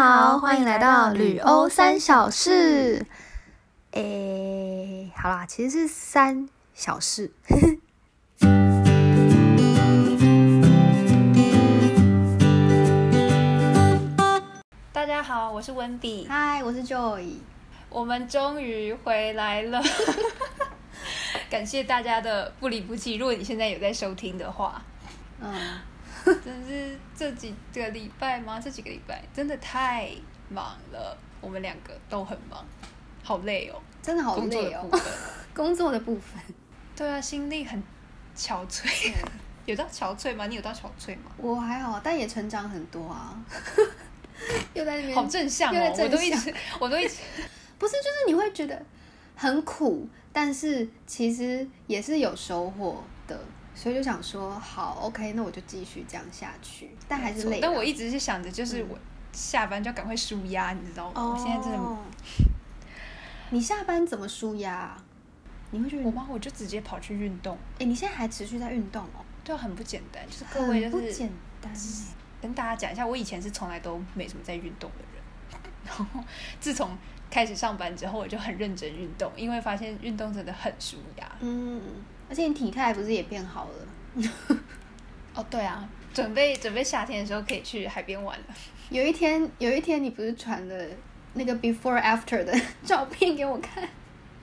[0.00, 3.04] 好，欢迎来到旅欧三小事。
[3.90, 7.32] 诶，好啦，其实是三小事。
[14.92, 17.32] 大家好，我是温迪，嗨，我是 Joy。
[17.90, 19.82] 我们终于回来了，
[21.50, 23.16] 感谢大家的不离不弃。
[23.16, 24.80] 如果你现在有在收听的话，
[25.40, 25.52] 嗯，
[26.44, 28.60] 真是这几个礼拜吗？
[28.62, 30.10] 这几个礼拜真的太
[30.48, 32.64] 忙了，我们两个都很忙，
[33.22, 34.88] 好累哦，真的好累哦。
[35.54, 36.40] 工作的部分，
[36.96, 37.82] 对啊，心力很
[38.36, 39.12] 憔悴，
[39.66, 40.46] 有到憔悴吗？
[40.46, 41.30] 你有到憔悴吗？
[41.36, 43.36] 我还好，但也成长很多啊。
[44.72, 47.16] 又在那边好正向哦，我都一直，我都一直。
[47.76, 48.80] 不是，就是你会觉得
[49.34, 53.38] 很苦，但是其实也是有收获的，
[53.78, 56.90] 所以就想说，好，OK，那我就继续这样下去。
[57.06, 57.60] 但还是累。
[57.62, 58.98] 但我一直是想着，就是我
[59.32, 61.30] 下班就要赶快舒压，你知道吗？
[61.30, 61.96] 我现在真的。
[63.50, 65.00] 你下班怎么舒压？
[65.70, 66.26] 你会觉得我吗？
[66.28, 67.56] 我就直接跑去运动。
[67.78, 69.24] 哎，你现在还持续在运动哦？
[69.44, 71.30] 对，很不简单，就是各位就是不简
[71.62, 71.72] 单。
[72.42, 75.22] 跟大家讲一下，我以前是从来都没什么在运动的人，
[75.86, 76.24] 然后
[76.58, 76.90] 自从。
[77.30, 81.30] 开始上班之后，我就很认真运动，因为发现运动真的很舒压。
[81.40, 81.78] 嗯，
[82.28, 84.28] 而且你体态不是也变好了？
[85.34, 88.44] 哦，对啊，准备准备夏天的时候可以去海边玩了。
[88.90, 90.84] 有一天，有一天你不是传了
[91.34, 92.52] 那个 before after 的
[92.84, 93.82] 照片给我看？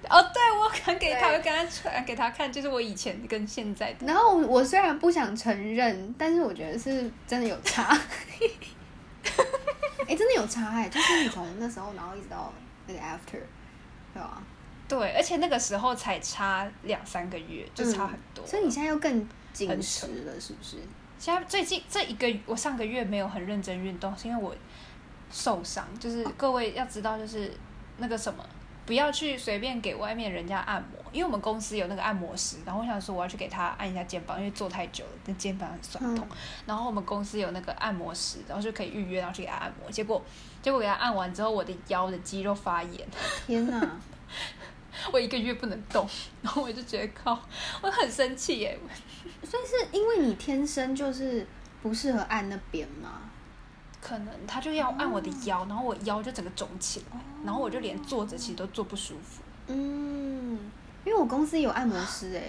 [0.10, 4.06] 哦，对，我传给他，我跟他传给他看，就是我以前跟现在的。
[4.06, 7.86] 然后我虽然不想承认，但是我觉得是真的有差。
[10.08, 12.54] 哎，真的有差哎，就是你从那时候，然后一直到。
[12.88, 13.42] 那个 after，
[14.14, 14.44] 对吧？
[14.88, 18.46] 对，而且那个时候才差两三个月，就差很多。
[18.46, 20.78] 所以你现在又更紧实了，是不是？
[21.18, 24.56] 现在最近这一个，我上个月没有很认真运动，是因为我
[25.32, 25.88] 受伤。
[26.00, 27.52] 就是各位要知道，就是
[27.98, 28.46] 那个什么。
[28.86, 36.28] 不要去随便给外面人家按摩，因为我们公司有那个按摩师，然后我想说我要去给他按一下肩膀，因为坐太久了，那肩膀很酸痛。
[36.68, 39.90] 然后我们公司有那个按摩师，然后就可以预约，然后去给他按摩。
[39.90, 40.24] 结果，
[40.62, 43.08] 结果给他按完之后，我的腰的肌肉发炎。
[43.48, 44.00] 天哪！
[45.12, 46.08] 我一个月不能动，
[46.42, 47.40] 然后我就觉得靠，
[47.82, 48.80] 我很生气耶。
[49.44, 51.46] 所以是因为你天生就是
[51.82, 53.22] 不适合按那边吗？
[54.02, 59.42] 可能他就要按我的腰，然后我腰就整个肿起来，然后我就连坐着其实都坐不舒服。
[59.68, 60.60] 嗯，
[61.04, 62.44] 因为我公司有按摩师哎，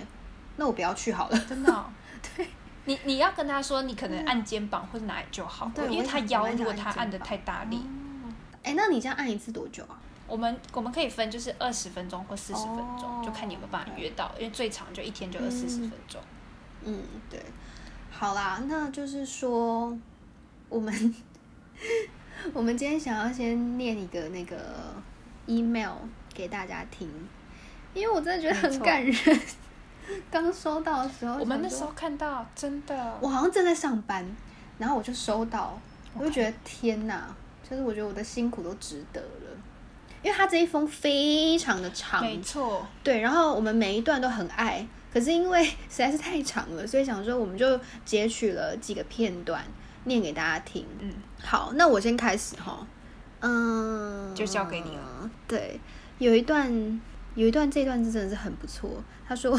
[0.56, 1.39] 那我不要去好了。
[1.49, 1.87] 真的？
[2.37, 2.49] 对，
[2.85, 5.71] 你你要跟他说，你可能按肩膀或者哪里就好。
[5.75, 7.83] 对，因为他腰如果他按的太大力。
[8.62, 9.97] 哎，那你这样按一次多久啊？
[10.26, 16.20] 我们我们可以分，就是二十分钟或四十分钟，就看你有没有办法约到，因为最长就一天就二四十分钟。
[16.82, 17.41] 嗯，对。
[18.10, 19.97] 好啦，那就是说
[20.69, 21.14] 我们。
[22.54, 24.56] 我们今天想要先念一个那个
[25.47, 25.92] email
[26.32, 27.10] 给大家听，
[27.93, 29.14] 因为我真的觉得很感人。
[30.31, 34.25] 刚收到的时候，我们那时候看到，真的，我好像正在上班，
[34.78, 35.78] 然后我就收到，
[36.14, 37.28] 我就觉得天哪，
[37.69, 39.46] 就是我觉得我的辛苦都值得了，
[40.26, 49.64] 因为他这一封非常的长，没错，对，然后我们每一段都很爱，可是因为实在是太长了，所以想说我们就截取了几个片段。
[50.03, 50.84] 念给大家听。
[51.00, 52.84] 嗯，好，那我先开始哈。
[53.41, 55.31] 嗯，就交给你了。
[55.47, 55.81] 对，
[56.19, 57.00] 有一段，
[57.37, 59.03] 有一段，这段字真的是很不错。
[59.28, 59.56] 他说：“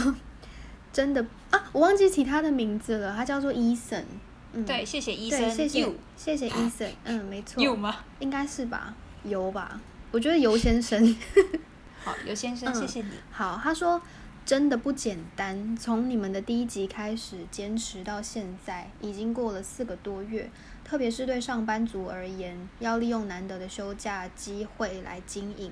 [0.91, 4.05] 真的啊，我忘记其他的名字了，他叫做伊森。”
[4.53, 6.91] 嗯，对，谢谢医生，谢谢，谢谢伊森。
[7.03, 7.63] 嗯，没错。
[7.63, 7.97] 有吗？
[8.19, 9.79] 应该是吧，有吧。
[10.11, 11.15] 我觉得尤先生。
[12.03, 13.11] 好，尤先生，谢谢你。
[13.31, 14.01] 好，他说。
[14.45, 15.75] 真的不简单。
[15.75, 20.49] 从你们的第一集开始坚持到现在，已经过了四个多月。
[20.85, 25.69] 特别是对上班族而言，要利用难得的休假机会来经营，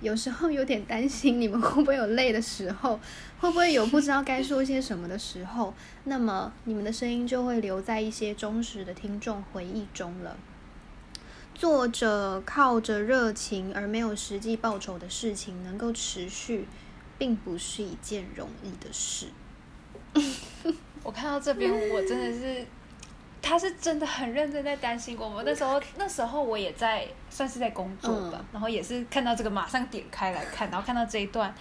[0.00, 2.98] 有时候有点担心你们会不会有累的时候，
[3.38, 5.74] 会不会有不知道该说些什么的时候。
[6.04, 10.34] 那么，你们的声音就会留在一些忠实的听众回忆中了。
[11.58, 16.68] 做着靠着热情而没有实际报酬的事情，能够持续。
[17.18, 19.28] 并不是一件容易的事。
[21.02, 22.66] 我看到这边，我真的是，
[23.40, 25.42] 他是真的很认真在担心我们。
[25.42, 31.54] 那时候，那时候我也在，算是在工作吧，然后也是看到这个，马上点开来看，然后看到这一段，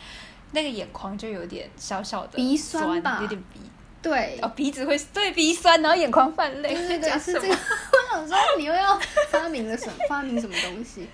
[0.52, 3.62] 那个眼眶就有点小小的鼻酸吧，有点鼻，
[4.02, 6.76] 对，哦，鼻子会对鼻酸，然后眼眶泛泪。
[6.76, 7.48] 对对是这个。
[8.22, 9.94] 我想说，你又要发明了什么？
[10.10, 11.08] 发明什么东西？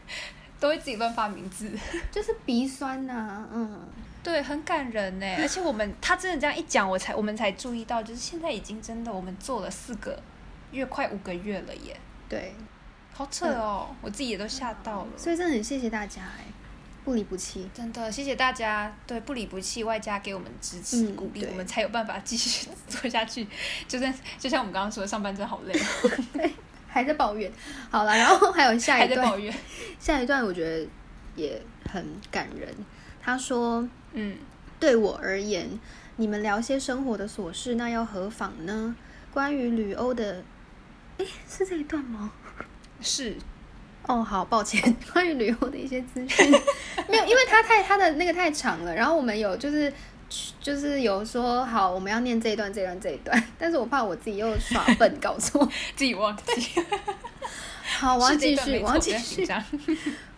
[0.60, 1.70] 都会自己乱发名字，
[2.10, 3.80] 就是鼻酸呐，嗯，
[4.22, 5.26] 对，很感人呢。
[5.38, 10.22] 而且我们他真的这样一讲，我才我们才注意到，就是现在已经真的我们做了四个
[10.70, 12.00] 月，快五个月了耶。
[12.30, 12.54] 对，
[13.12, 15.08] 好扯哦，我自己也都吓到了。
[15.18, 16.44] 所以真的很谢谢大家哎，
[17.04, 17.68] 不离不弃。
[17.74, 23.46] 真的，谢谢大家，对不离不弃，外加给我们支持嗯鼓励，我们才有办法继续做下去。
[23.86, 25.74] 就算就像我们刚刚说的，上班真的好累，
[26.88, 27.52] 还在抱怨，
[27.90, 29.54] 好了，然后还有下一段还在抱，怨。
[30.00, 30.88] 下一段我觉得
[31.36, 31.60] 也
[31.90, 32.74] 很感人。
[33.20, 34.36] 他说，嗯，
[34.80, 35.68] 对我而言，
[36.16, 38.96] 你们聊些生活的琐事，那要何妨呢？
[39.32, 40.44] 关于旅欧的，
[41.18, 42.32] 诶，是这一段吗？
[43.00, 43.36] 是
[44.06, 46.50] 哦，好，抱歉， 关于旅游的一些资讯
[47.08, 49.92] 没有，因为它太它的那个太长了，然后我们有就是
[50.60, 55.66] 就是有说好我们要念这一段这一段这一段， 但是我怕我自己又耍笨搞错。
[55.96, 56.82] 自己忘记。
[57.98, 59.46] 好，我要继续，我要继续。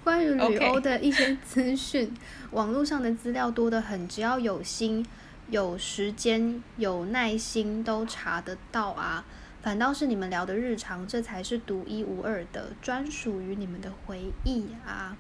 [0.05, 2.15] 关于旅欧的一些资讯
[2.53, 5.05] 网络上的资料多得很，只要有心、
[5.51, 9.25] 有时间、有耐心都查得到啊。
[9.67, 15.17] 反倒是你们聊的日常，这才是独一无二的，专属于你们的回忆啊！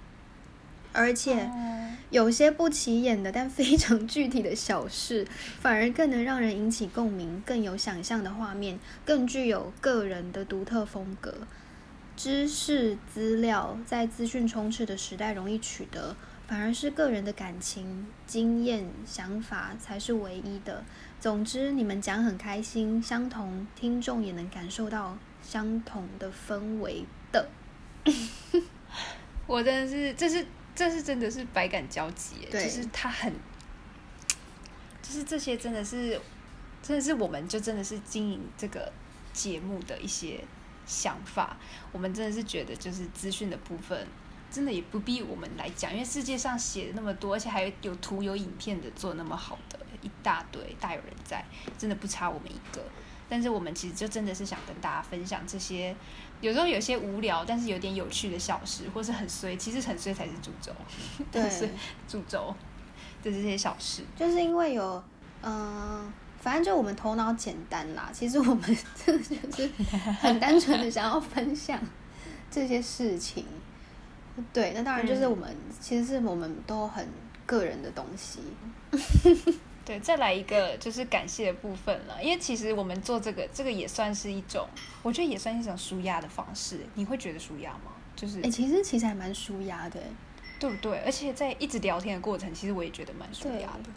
[0.92, 5.26] 而且哦有些不起眼的，但非常具体的小事，
[5.58, 11.34] 反而更能让人引起共鸣，更有想象的画面，更具有个人的独特风格。
[12.14, 16.14] 知识资料在资讯充斥的时代容易取得，
[16.46, 20.84] 反而是个人的感情、经验、想法才是唯一的。
[21.26, 27.48] 总之，你们讲很开心，相同听众也能感受到相同的氛围的。
[29.48, 33.32] 我真的是，这是这是真的是百感交集耶，对就是他很，
[35.02, 36.20] 就是这些真的是，
[36.80, 38.92] 真的是我们就真的是经营这个
[39.32, 40.38] 节目的一些
[40.86, 41.56] 想法，
[41.90, 44.06] 我们真的是觉得就是资讯的部分。
[44.48, 49.76] 真的也不必我们来讲，因为世界上写的那么多，而且还有有图有影片的做那么好的
[50.06, 51.44] 一大堆，大有人在，
[51.76, 52.80] 真的不差我们一个。
[53.28, 55.92] 但是我们其实就真的是想跟大家分享这些，
[56.40, 60.70] 有时候有些无聊，但是有点有趣的小事，或是很衰，其实很衰才是主轴，
[61.32, 61.68] 对，是
[62.06, 62.54] 主轴
[63.24, 64.02] 的这些小事。
[64.14, 65.02] 就是因为有，
[65.42, 68.10] 嗯、反正就我们头脑简单啦。
[68.12, 69.68] 其实我们真的就是
[70.20, 71.80] 很单纯的想要分享
[72.48, 73.44] 这些事情。
[74.52, 77.04] 对，那当然就是嗯我们、其实是我们都很
[77.44, 78.38] 个人的东西。
[79.86, 84.66] 对，再来一个就是感谢的部分了，因为其实我们做这个，这个也算是一种，
[85.02, 86.80] 我觉得也算是一种舒压的方式。
[86.94, 87.92] 你会觉得舒压吗？
[88.16, 90.00] 就是哎、其实其实还蛮舒压的，
[90.58, 90.98] 对不对？
[91.04, 93.90] 而且在一直聊天的过程，其实我也觉得蛮舒压的。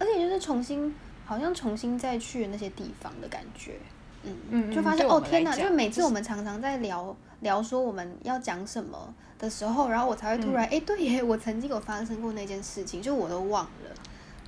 [0.00, 0.92] 而且就是重新，
[1.24, 3.76] 好像重新再去那些地方的感觉。
[4.24, 5.50] 嗯嗯就发现哦天哪！
[5.52, 13.90] 来讲就每次我们常常在聊聊说我们要讲什么的时候，然后我才会突然哎、诶对耶，我曾经有发生过那件事情，就我都忘了。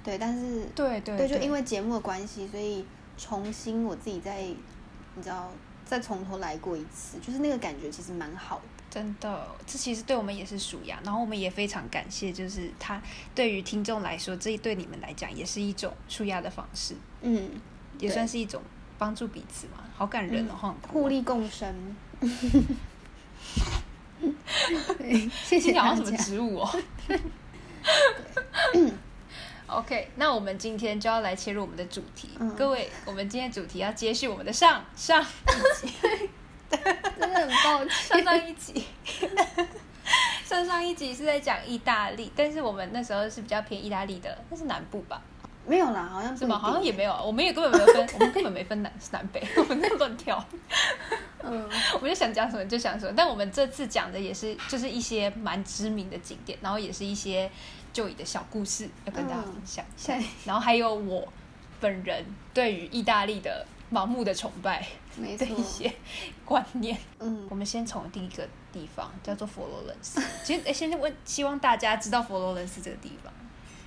[0.02, 2.84] 对，但是对对对，就因为节目的关系，所以
[3.18, 5.50] 重新我自己再你知道
[5.84, 8.62] 再从头来过一次，就是那个感觉其实蛮好的。
[8.90, 13.00] 真的，这其实对我们也是舒压，然后我们也非常感谢，就是他
[13.34, 17.50] 对于听众来说，这对你们来讲也是一种舒压的方式，嗯，
[18.00, 18.60] 也算是一种
[18.98, 21.96] 帮助彼此嘛，好感人哦，好想哭哦互利共生。
[24.98, 26.18] 对，谢谢大听起来好像什么。
[26.18, 26.68] 植物哦。
[29.70, 32.28] OK，那我们今天就要来切入我们的主题。
[32.40, 35.94] 嗯各位，我们今天主题要接续我们的上上一集
[36.70, 38.24] 真的很抱上歉。
[38.24, 38.84] 上一集，
[40.44, 45.22] 上上一集是在讲意大利，但是我们那时候是比较偏意大利的，那是南部吧？
[45.66, 46.58] 没有啦，好像是吗？
[46.58, 50.44] 不一定好像也没有，我们也根本没有分，我们根本没分南南北，我们在乱跳。
[51.42, 57.48] 嗯，我们就想讲什么就讲什么，但我们这次讲的也是就是一些蛮知名的景点，然后也是一些
[57.92, 61.26] 就椅的小故事要跟大家分享一下， 对，然后还有我
[61.80, 64.86] 本人对于意大利的盲目的崇拜。
[65.16, 65.92] 的一些
[66.44, 66.96] 观念。
[67.18, 73.30] 嗯，我们先从第一个地方叫做佛罗伦斯， 其实诶先问，希望大家知道佛罗伦斯这个地方。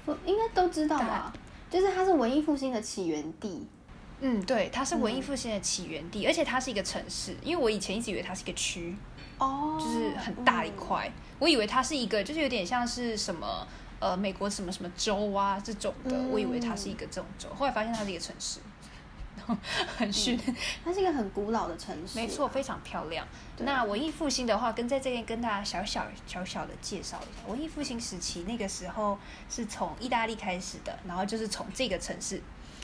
[0.06, 1.34] 我应该都知道吧？
[1.72, 3.66] 就是它是文艺复兴的起源地。
[4.20, 7.36] 嗯，对，它是文艺嗯复兴的起源地，而且它是一个城市。
[7.42, 8.96] 因为我以前一直以为它是一个区，
[9.38, 11.10] 哦就是很大一块。
[11.40, 13.66] 我以为它是一个，就是有点像是什么
[14.04, 18.60] 呃美国什么什么州啊这种的，嗯我以为它是一个这种州，后来发现它是一个城市，
[19.38, 19.56] 然后
[19.98, 20.38] 很逊，
[20.84, 23.26] 它是一个很古老的城市、没错，非常漂亮。
[23.60, 29.18] 那文艺复兴的话，跟在这边跟大家小小小小的介绍一下，文艺复兴时期那个时候
[29.50, 32.42] 是从意大利开始的，然后就是从这个城市。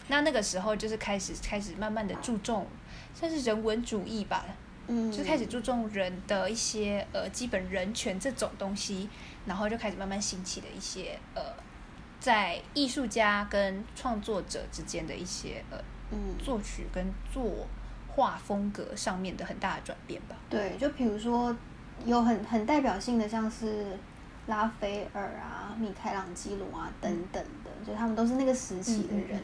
[0.07, 2.65] 那那个时候就是开始开始慢慢的注重，
[3.13, 4.43] 算是人文主义吧，
[4.89, 9.07] 嗯，就开始注重人的一些呃基本人权这种东西，
[9.45, 11.41] 然后就开始慢慢兴起的一些呃，
[12.19, 15.77] 在艺术家跟创作者之间的一些呃
[16.11, 17.67] 嗯，作曲跟作
[18.07, 20.35] 画风格上面的很大的转变吧。
[20.49, 21.55] 对，就比如说
[22.03, 23.95] 有很很代表性的，像是
[24.47, 29.39] 拉斐尔啊、米开朗基罗啊等等的，就他们都是那个时期的人。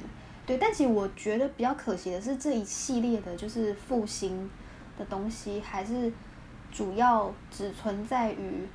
[0.47, 4.49] 对，但其实我觉得比较可惜的是，这一系列的就是复兴
[4.97, 6.11] 的东西，还是
[6.71, 8.67] 主要只存在于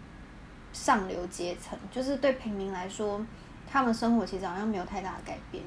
[0.73, 3.21] 上流阶层，就是对平民来说，
[3.71, 5.63] 他们生活其实好像没有太大的改变。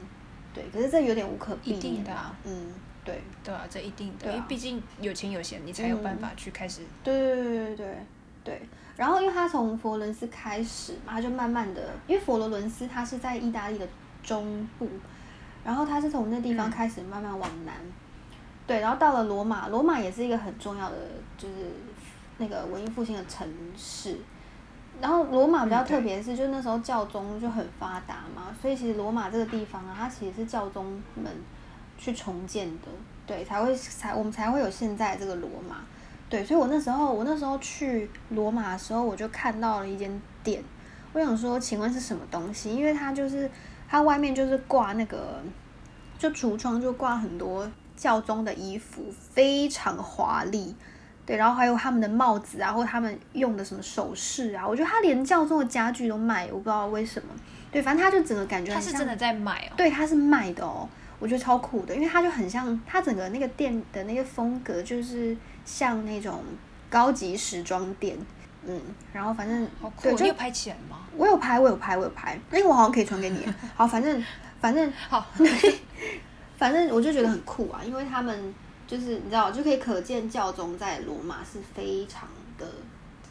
[0.54, 2.16] 对，可是这有点无可避免的。
[2.44, 6.82] 嗯，对，对啊，这一定的，因为毕竟有钱有闲，你才有办法去开始。
[7.04, 7.98] 对对对对对
[8.44, 8.62] 对。
[8.96, 13.88] 然后，因为他从佛罗伦斯开始嘛，他就慢慢的，因为佛罗伦斯它是在意大利的
[14.22, 14.88] 中部，
[15.66, 17.74] 然后他是从那地方开始慢慢往南。
[18.66, 20.96] 对，然后到了罗马，罗马也是一个很重要的，
[21.38, 21.54] 就是
[22.38, 24.18] 那个文艺复兴的城市。
[25.02, 31.30] 然后罗马比较特别的是，就那时候教宗就很发达嘛，所以其实罗马这个地方啊，它其实是教宗们
[31.98, 32.88] 去重建的，
[33.26, 35.78] 对，才会才我们才会有现在这个罗马，
[36.30, 40.64] 对，所以我那时候我那时候去罗马的时候，我就看到了一间店，
[41.12, 42.74] 我想说，请问是什么东西？
[42.74, 43.50] 因为它就是
[43.90, 45.42] 它外面就是挂那个，
[46.18, 50.76] 就橱窗就挂很多教宗的衣服，非常华丽。
[51.26, 57.30] 对，然后还有他们的帽子啊，或他们用的什么首饰啊，我觉得他连教宗的家具都卖，我不知道为什么。
[57.72, 59.74] 对，反正他就整个感觉他是真的在卖哦。
[59.78, 60.88] 对，他是卖的哦，
[61.20, 66.44] 我觉得超酷的，因为他就很像他整个那个店的那个风格，就是像那种
[66.90, 68.18] 高级时装店。
[68.66, 68.82] 嗯，
[69.12, 69.68] 然后反正
[70.02, 71.00] 对，你有拍起来吗？
[71.16, 73.46] 我有拍，我有拍，我有拍，因为我好像可以传给你。
[73.76, 74.24] 好，反正
[74.60, 75.26] 反正好，
[76.58, 78.54] 反正我就觉得很酷啊，因为他们。
[78.86, 82.28] 就是你知道，就可以可见教宗在罗马是非常
[82.60, 82.68] 的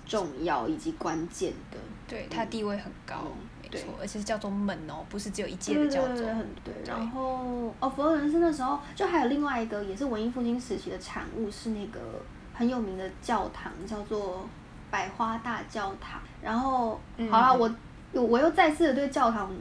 [0.07, 1.77] 重要以及关键的。
[2.09, 3.27] 对他地位很高，
[3.63, 6.17] 没错，而且是教宗们哦，不是只有一届的教宗。
[6.65, 12.01] 对，然后哦，佛罗伦斯那时候就还有另外一个也是文艺复兴时期的产物，是那个
[12.55, 14.49] 很有名的教堂，叫做
[14.91, 16.19] 百花大教堂。
[16.43, 16.99] 然后
[17.31, 17.71] 好了，我
[18.21, 19.55] 我又再次的对教堂。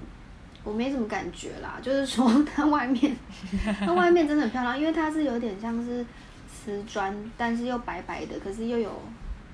[0.63, 3.15] 我没什么感觉啦，就是说它外面，
[3.83, 6.05] 它外面真的很漂亮，因为它是有点像是
[6.47, 9.01] 瓷砖，但是又白白的，可是又有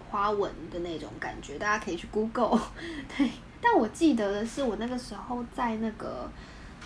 [0.10, 2.60] 花纹的那种感觉，大家可以去 Google。
[3.18, 3.30] 对，
[3.62, 6.30] 但我记得的是，我那个时候在那个，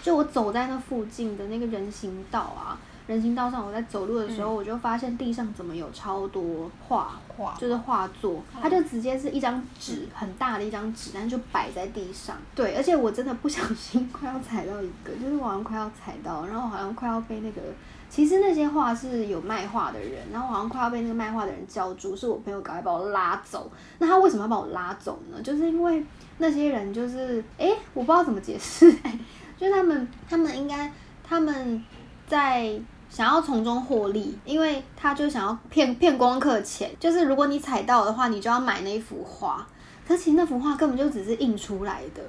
[0.03, 2.77] 就我走在那附近的那个人行道啊。
[3.11, 12.37] 人行道上，我在走路的时候，我就发现地上怎么有超多画画，就是画作，它就直接是一张纸，很大的一张纸，但就摆在地上。
[12.55, 17.61] 对，而且我真的不小心 快要踩到一个，就是我好像快要踩到，然后好像快要被那个，
[18.09, 23.69] 其实那些画是有卖画的人，然后好像快要被那个卖画的人叫住，是我朋友赶快把我拉走。
[23.99, 25.41] 那他为什么要把我拉走呢？
[25.41, 26.01] 就是因为
[26.37, 28.89] 那些人就是，哎，我不知道怎么解释，
[29.59, 30.89] 就是他们，他们应该
[31.21, 31.83] 他们
[32.25, 32.79] 在。
[33.11, 36.89] 想要从中获利，因为他就想要骗骗光客钱。
[36.97, 39.67] 就是如果你踩到的话，你就要买那一幅画。
[40.07, 42.23] 可是其实那幅画根本就只是印出来的。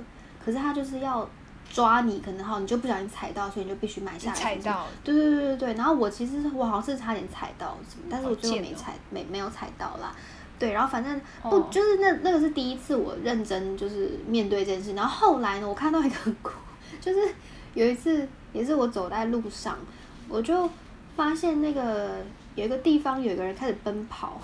[0.45, 1.27] 可是他就是要
[1.73, 4.37] 抓你，可能哈你就不小心踩到，所以你就必须买下来。
[4.37, 4.87] 踩到。
[5.05, 5.75] 对对对对对。
[5.75, 10.13] 然后我其实我好像是差点踩到什么，但是我最后没踩，没没有踩到啦。
[10.59, 14.95] 对，然后反正不就是那那个是第一次我认真就是面对这件事。
[14.95, 16.51] 然后后来呢，我看到一个 很酷，
[17.01, 17.21] 就是
[17.75, 19.79] 有一次也是我走在路上。
[20.33, 20.69] 我就
[21.15, 22.17] 发现那个
[22.55, 24.41] 有一个地方有一个人开始奔跑，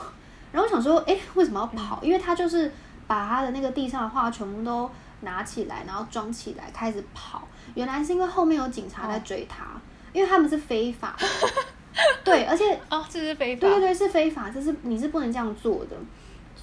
[0.52, 1.98] 然后我想说，哎，为什么要跑？
[2.02, 2.70] 因为他就是
[3.06, 4.90] 把他的那个地上的画全部都
[5.22, 7.48] 拿起来，然后装起来开始跑。
[7.74, 9.64] 原来是因为后面有警察在追他，
[10.12, 11.16] 因为他们是非法。
[12.22, 13.60] 对，而且哦，这是非法。
[13.60, 15.96] 对对对，是非法，这是你是不能这样做的。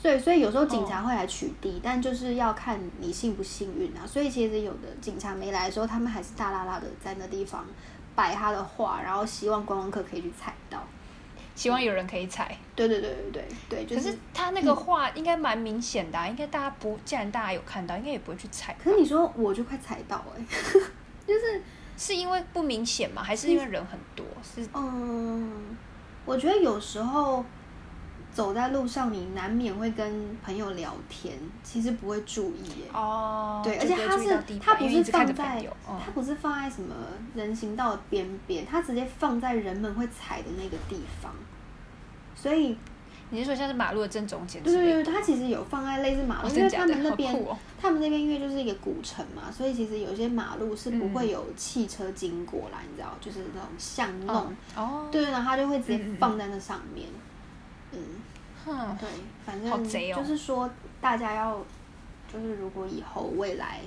[0.03, 4.05] 对，所以有时候警察会来取缔，但就是要看你幸不幸运啊。
[4.05, 7.65] 所以其实有的警察没来的时候，他们还是大拉拉的在那地方。
[8.15, 10.81] 摆他的画，然后希望观光客可以去踩到，
[11.53, 12.57] 希望有人可以踩。
[12.75, 13.97] 对对对对对对。
[13.97, 18.75] 可是他那个画应该蛮明显的，应该大家不，既然大家有看到，应该也不会去踩。
[18.83, 20.43] 可是你说我就快踩到哎，
[21.27, 21.61] 就是
[21.97, 23.21] 是因为不明显吗？
[23.21, 24.25] 还是因为人很多？
[24.41, 25.77] 是嗯，
[26.25, 27.43] 我觉得有时候。
[28.35, 32.85] 走在路上，你难免会跟朋友聊天，其实不会注意耶。
[32.93, 33.61] 哦。
[33.63, 36.93] 对，而且它是它不是放在它不是放在什么
[37.33, 41.31] 人行道的边边，它直接放在人们会踩的那个地方。
[42.35, 42.77] 所以
[43.29, 44.61] 你是说像是马路的正中间？
[44.61, 47.47] 对对对，它其实有放在类似马路，因为他们那边
[47.81, 54.53] 他们那边因为就是一个古城嘛，所以其实有些马路是不会有汽车经过啦，你知道，就是那种巷弄。
[54.75, 55.07] 哦。
[55.09, 57.07] 对，然后它就会直接放在那上面。
[57.07, 57.21] 嗯，
[58.99, 59.09] 对，
[59.45, 61.57] 反正就是说，大家要，
[62.31, 63.79] 就是如果以后未来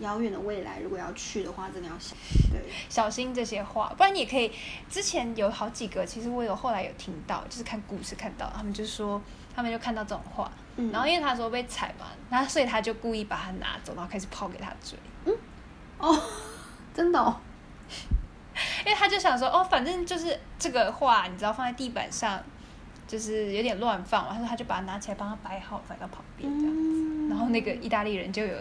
[0.00, 2.14] 遥远的未来，如果要去的话，真的要小
[2.50, 2.60] 对。
[2.88, 4.52] 小心这些话，不然你也可以。
[4.88, 9.20] 之前有好几个，其实我有后来有听到，就是看故事看到，他们就说
[9.54, 10.90] 他们就看到这种话，嗯。
[10.90, 15.34] 然后因为他说被踩嘛，然后所以他就故意把它拿走，然后开始抛给他追，嗯。
[15.98, 16.20] 哦，
[16.92, 17.36] 真的哦，
[18.84, 22.42] 因为他就想说，哦，反正就是这个话，你知道放在地板上，
[23.12, 26.74] 就是有点乱放嘛，然后他就把它拿起来帮他摆好，摆到旁边这样。
[26.74, 27.28] 嗯。
[27.28, 28.54] 然后那个意大利人就有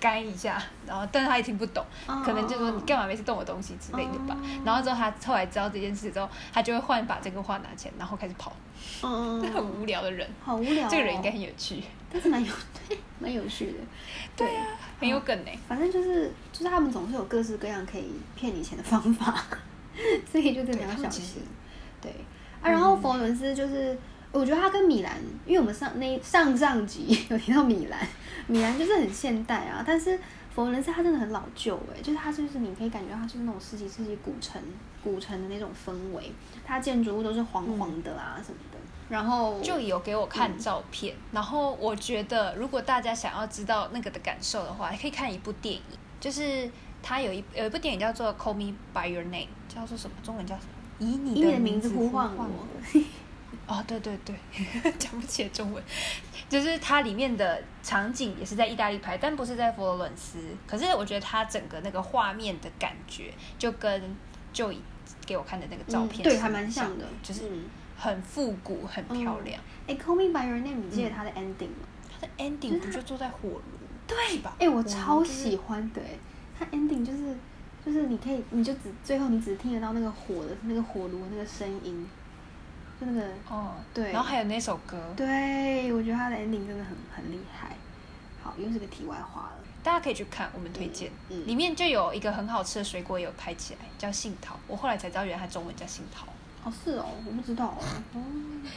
[0.00, 1.84] 干一下， 然后但是他也听不懂，
[2.24, 4.34] 可能就说你干嘛每次动我东西之类的吧。
[4.34, 4.62] 哦。
[4.64, 8.56] 然后之后他后来知道这件事之后，他就会换把这个画拿起来，然后开始跑。
[9.02, 12.50] 嗯， 很无聊的人，好无聊、哦，这个人应该很有趣，但是蛮有
[12.88, 13.78] 对，蛮有趣的，
[14.34, 14.66] 对啊，
[14.98, 15.50] 很有梗呢。
[15.68, 19.44] 反正就是就是他们总是有各式各样可以骗你钱的方法，
[20.32, 21.42] 所以就真的要小对他们其实心。
[22.00, 22.14] 对
[22.62, 23.96] 啊，然后佛罗伦斯就是，
[24.32, 27.98] 我觉得它跟米兰，因为我们上那上上集 有提到米兰，
[28.46, 30.18] 米兰就是很现代啊，但是
[30.54, 34.60] 佛罗伦斯它真的很老旧哎、就是它就是你可以感觉它是那种十几世纪古城
[35.02, 36.32] 古城的那种氛围，
[36.66, 45.82] 它建筑物都是黄黄的啊什么的，然后就有给我看照片，然后我觉得如果大家想要知道那个的感受的话，可以看一部电影，
[46.18, 46.68] 就是
[47.02, 50.16] 它有一有一部电影叫做《Call Me by Your Name》，叫做什么？
[50.22, 50.70] 中文叫什么？
[51.00, 52.44] 以你的名名字呼唤我。
[52.44, 53.00] 我。
[53.66, 54.34] 哦，对对对，
[54.98, 55.80] 讲不起来中文，
[56.48, 60.38] 就是它里面的场景也是在意大利拍，但不是在佛罗伦斯。
[60.66, 64.02] 可是我觉得它整个那个画面的感觉，就跟
[64.52, 64.72] 就
[65.24, 67.64] 给我看的那个照片、嗯对，还蛮像的，就是嗯
[67.96, 69.60] 很复古、很漂亮。
[69.86, 71.86] 哎、c a l l Me by Your Name，你记得它的 ending 吗？
[72.20, 73.62] 它的 ending 不就坐在火炉，
[74.08, 74.56] 对吧？
[74.58, 76.18] 哎、我超喜欢的哎，
[76.58, 77.36] 它 ending 就是
[77.84, 82.06] 就是你可以，你就只最后你只听得到那个火的那个火炉的那个声音，
[83.00, 87.76] 就那个哦，对然后还有那首歌，对，我觉得它的 ending 真的很很厉害。
[88.42, 89.52] 好，又是个题外话了。
[89.82, 91.10] 大家可以去看，我们推荐。
[91.30, 94.58] 嗯嗯里面就有一个很好吃的水果也有拍起来，叫杏桃。
[94.66, 96.26] 我后来才知道，原来它中文叫杏桃。
[96.64, 97.78] 哦，是哦，我不知道哦。
[98.14, 98.20] 哦，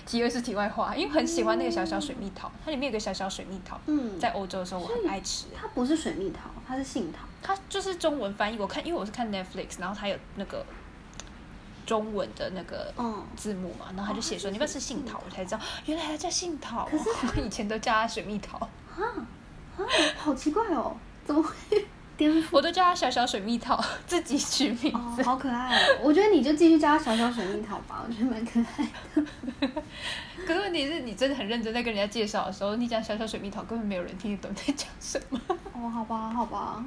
[0.06, 5.48] 题二是题外话，因为很喜欢那个小小水蜜桃，它里面有个小小水蜜桃，嗯，在欧洲的时候我很爱吃。
[5.54, 7.20] 它不是水蜜桃，它是杏桃。
[7.44, 10.66] 它就是中文翻译，我看因为我是看 Netflix，然后它有那个
[11.86, 16.88] 中文的那个嗯，字幕嘛，然后他就写说你要不要吃杏桃，我才知道原来他叫杏桃、哦。
[16.90, 18.70] 可是我 以前都叫他水蜜桃，啊
[19.78, 19.84] 啊，
[20.18, 21.86] 好奇怪哦，怎么会
[22.18, 22.44] 颠覆？
[22.52, 26.00] 我都叫它小小水蜜桃， 自己取名哦字。，好可爱哦！
[26.02, 29.72] 我觉得你就继续叫它小小水蜜桃吧， 我觉得蛮可爱的。
[30.46, 35.40] 可是问题是你真的很认真在跟人家介绍的时候，你讲小小水蜜桃，根本没有人听得懂你在讲什么。
[35.74, 36.84] 哦，好吧，好吧。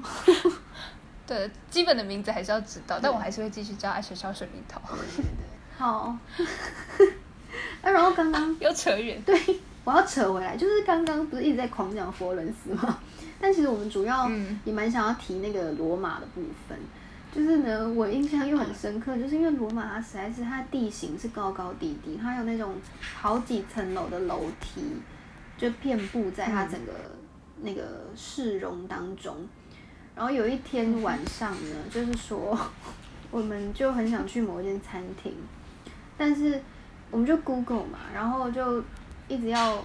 [1.27, 4.81] 对，基本的名字还是要知道，但我还是会继续叫它小小水蜜桃。
[5.77, 6.17] 好。
[7.83, 9.41] 啊，然后刚刚又扯远，对
[9.85, 12.99] 我要扯回来，就是刚刚不是一直在狂讲佛罗伦斯吗？
[13.41, 16.79] 但其实我们主要嗯也蛮想要提那个罗马的部分。
[17.35, 22.75] 就是呢，我印象又很深刻，就是因为罗马它实在是它地形是高高低低，它有那种
[23.15, 24.81] 好几层楼的楼梯，
[25.59, 26.93] 就遍布在它整个
[27.61, 29.37] 那个市容当中。
[30.15, 32.59] 然后有一天晚上呢， 就是说
[33.31, 35.35] 我们就很想去某一间餐厅，
[36.17, 36.59] 但是
[37.11, 38.83] 我们就 Google 嘛，然后就
[39.29, 39.85] 一直要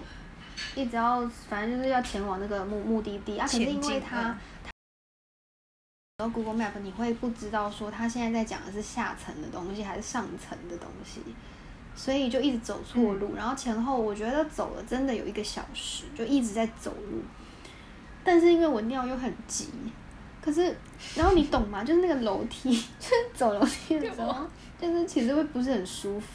[0.75, 3.45] 一直要，反正就是要前往那个目目的地啊。
[3.45, 4.37] 可是因为前进它嗯，
[6.17, 11.21] 然后 Google Map 你会不知道说它现在在讲的是下层的东西还是上层的东西，
[11.95, 17.21] 所以就一直走错路，然后前后我觉得走了真的有一个小时，就一直在走路。
[18.23, 19.67] 但是因为我尿又很急，
[20.39, 20.77] 可是
[21.15, 21.83] 然后你懂吗？
[21.83, 24.47] 就是那个楼梯， 就是走楼梯的时候，
[24.79, 26.27] 就是其实会不是很舒服，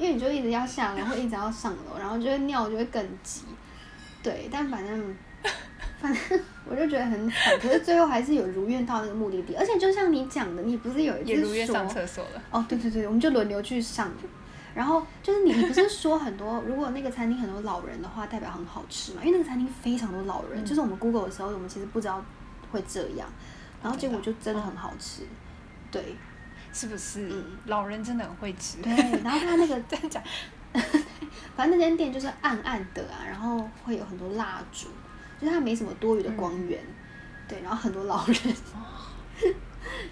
[0.00, 3.42] 因为你就一直要下楼，或一直要上楼，然后就会尿就会更急。
[4.22, 5.14] 对，但反正
[6.00, 12.42] 反正我就觉得很惨，可是最后还是有如愿到那个目的地，而且就像你讲的，你不是有一次说也如愿上厕所了。
[12.50, 14.10] 哦，对对对，我们就轮流去上。
[14.72, 19.20] 然后就是你，你不是说很多，如果那个餐厅很多老人的话，代表很好吃嘛？
[19.24, 22.24] 因为那个餐厅非常多老人，嗯就是我们 Google 的时候，我们其实不知道
[22.70, 23.28] 会这样，
[23.82, 25.22] 然后结果就真的很好吃。
[25.90, 26.14] 对
[26.72, 27.28] 是不是？
[27.30, 28.78] 嗯老人真的很会吃。
[28.82, 30.22] 对，然后他那个真的假？
[31.56, 34.88] 反正那间店就是暗暗的啊，然后会有很多蜡烛，
[35.40, 36.80] 就是它没什么多余的光源。
[37.48, 38.36] 对，然后很多老人，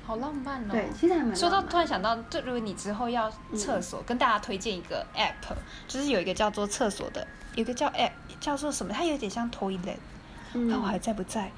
[0.04, 0.68] 好浪漫哦。
[0.72, 5.54] 对，其实还蛮说到突然想到，就如果你之后要厕所，跟大家推荐一个 app，
[5.86, 8.92] 就是有一个叫做厕所的，有一个叫 app 叫做什么？
[8.92, 9.96] 它有点像 toilet，
[10.54, 11.52] 嗯看我还在不在？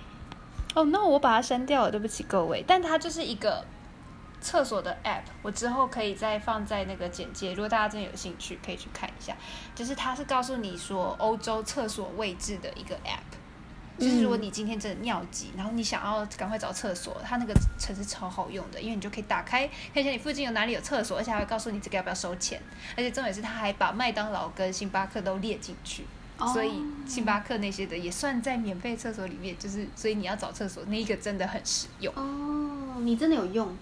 [0.75, 2.63] 哦，那我把它删掉了，对不起各位。
[2.69, 3.65] 但它就是一个
[4.41, 9.37] 厕所的 app，我之后可以再放在那个简介，如果大家真的有兴趣，可以去看一下。
[9.75, 13.37] 就是它是告诉你说欧洲厕所位置的一个 app。
[13.99, 22.59] 就是如果你今天真的尿急，然后你想要赶快找厕所，它那个程式超好用的，因为你就可以打开看一下你附近有哪里有厕所，而且还会告诉你这个要不要收钱，
[22.97, 26.07] 而且重点是它还把麦当劳跟星巴克都列进去，
[26.55, 32.11] 所以星巴克那些的也算在免费厕所里面，就是所以你要找厕所那一个真的很实用。
[32.17, 33.77] 哦，你真的有用？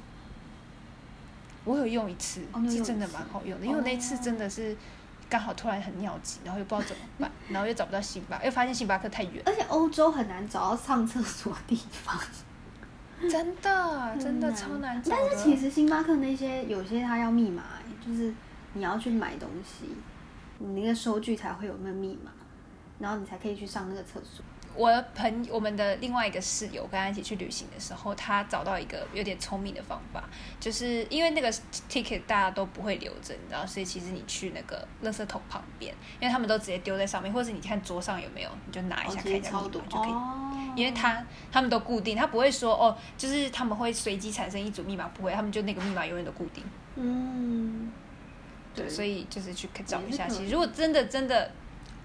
[1.68, 4.74] 我有用一次，是真的蛮好用的，因为我那次真的是
[5.28, 12.18] 刚好突然很尿急，然后又不知道怎么办，然后又找不到星巴，又发现星巴克太远，而且欧洲很难找到上厕所的地方。
[13.28, 15.10] 真的真的超难找。
[15.10, 18.32] 但是其实星巴克那些有些它要密码、欸，就是
[18.74, 19.86] 你要去买东西，
[20.58, 22.30] 你那个收据才会有那个密码，
[23.00, 24.44] 然后你才可以去上那个厕所。
[24.78, 30.22] 我的朋我们的另外一个室友跟他一起去旅行的时候，他找到一个有点聪明的方法，
[30.60, 31.52] 就是因为那个
[31.90, 40.12] ticket 大家都不会留着，你知道，所以其实你去那个垃圾桶旁边，因为他们都直接丢在上面，或者你看桌上有没有，你就拿一下、哦看一下密码就可以。
[40.12, 46.62] 哦，因为他他们都固定，他不会说哦，就是他们会随机产生一组密码，不会，他们就那个密码永远都固定。
[46.94, 47.90] 嗯，
[48.76, 50.28] 对，所以就是去找一下。
[50.28, 51.50] 其实如果真的真的，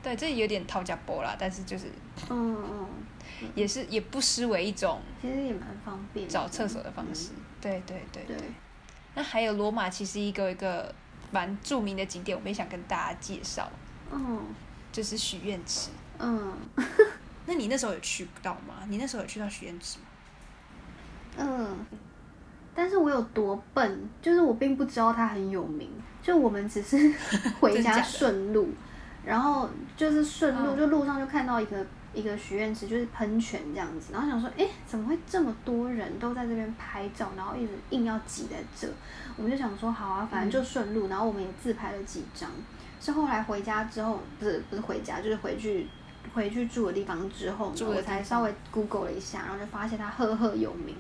[0.04, 1.86] 对，这有点套家波啦，但是就是
[2.30, 2.88] 嗯嗯，
[3.56, 7.30] 也是也不失为一种其实也蛮方便找厕所的方式。
[7.62, 8.48] 对对对对对。
[9.16, 10.94] 那还有罗马，其实一个一个
[11.32, 13.72] 蛮著名的景点，我们也想跟大家介绍，
[14.12, 14.42] 嗯
[14.92, 15.90] 就是许愿池。
[16.20, 16.54] 嗯
[17.46, 18.84] 那你那时候有去到吗？
[18.90, 20.06] 你那时候有去到许愿池吗？
[21.38, 21.86] 嗯，
[22.76, 25.90] 但是我有多笨，就是我并不知道它很有名，
[26.22, 27.14] 就我们只是
[27.60, 28.70] 回家顺路，
[29.26, 38.88] 然后就是顺路，嗯就路上就看到一个一个许愿池，就是喷泉这样子，然后想说，哎，怎么会这么多人都在这边拍照，然后一直硬要挤在这？
[39.38, 42.50] 我们就想说，好啊，反正就顺路，然后我们也自拍了几张。
[43.00, 45.88] 是后来回家之后，不是不是回家，就是回去
[46.34, 50.96] 回去住的地方之后呢，我才稍微 Google 了一下，然后就发现它赫赫有名。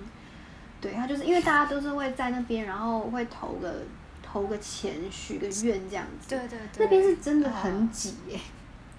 [0.82, 3.84] 对，它就是因为大家都是会在那边，然后会投个
[4.34, 6.28] 投个钱，许个愿这样子。
[6.30, 6.84] 对对对。
[6.84, 8.39] 那边是真的哦很挤耶、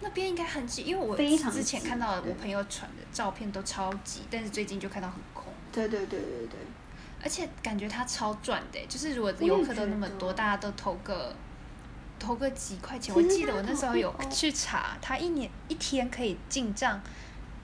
[0.01, 6.59] 那边应该很挤，因为我非常之前看到我朋友传的照片都超挤，但是最近就看到很空，对对对对对，
[7.21, 11.35] 而且感觉它超赚的欸，就是如果游客都那么多，大家都投个
[12.21, 17.03] 投个几块钱，我记得我那时候有去查，它一年一天可以进账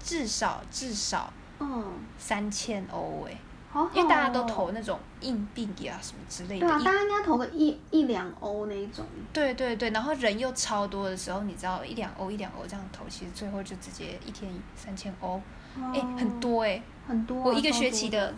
[0.02, 3.38] 至少至少嗯，三千欧哎，
[3.70, 3.90] 好好、哦。
[3.94, 9.04] 因为大家都投那种硬币啊、什么之类的，对啊，大家应该投个一一两欧那一种。
[9.32, 15.40] 对对对，然后人又超多的时候，你知道一两欧一两欧这样投，其实最后就直接一天三千欧，
[15.76, 18.34] 哎、哦很多哎、很多啊、我一个学期的，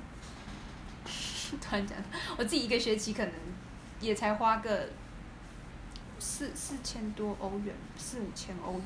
[1.61, 1.97] 突然讲，
[2.37, 3.33] 我自己一个学期可能
[4.01, 4.89] 也才花个
[6.19, 8.83] 四四千多欧元，四五千欧元，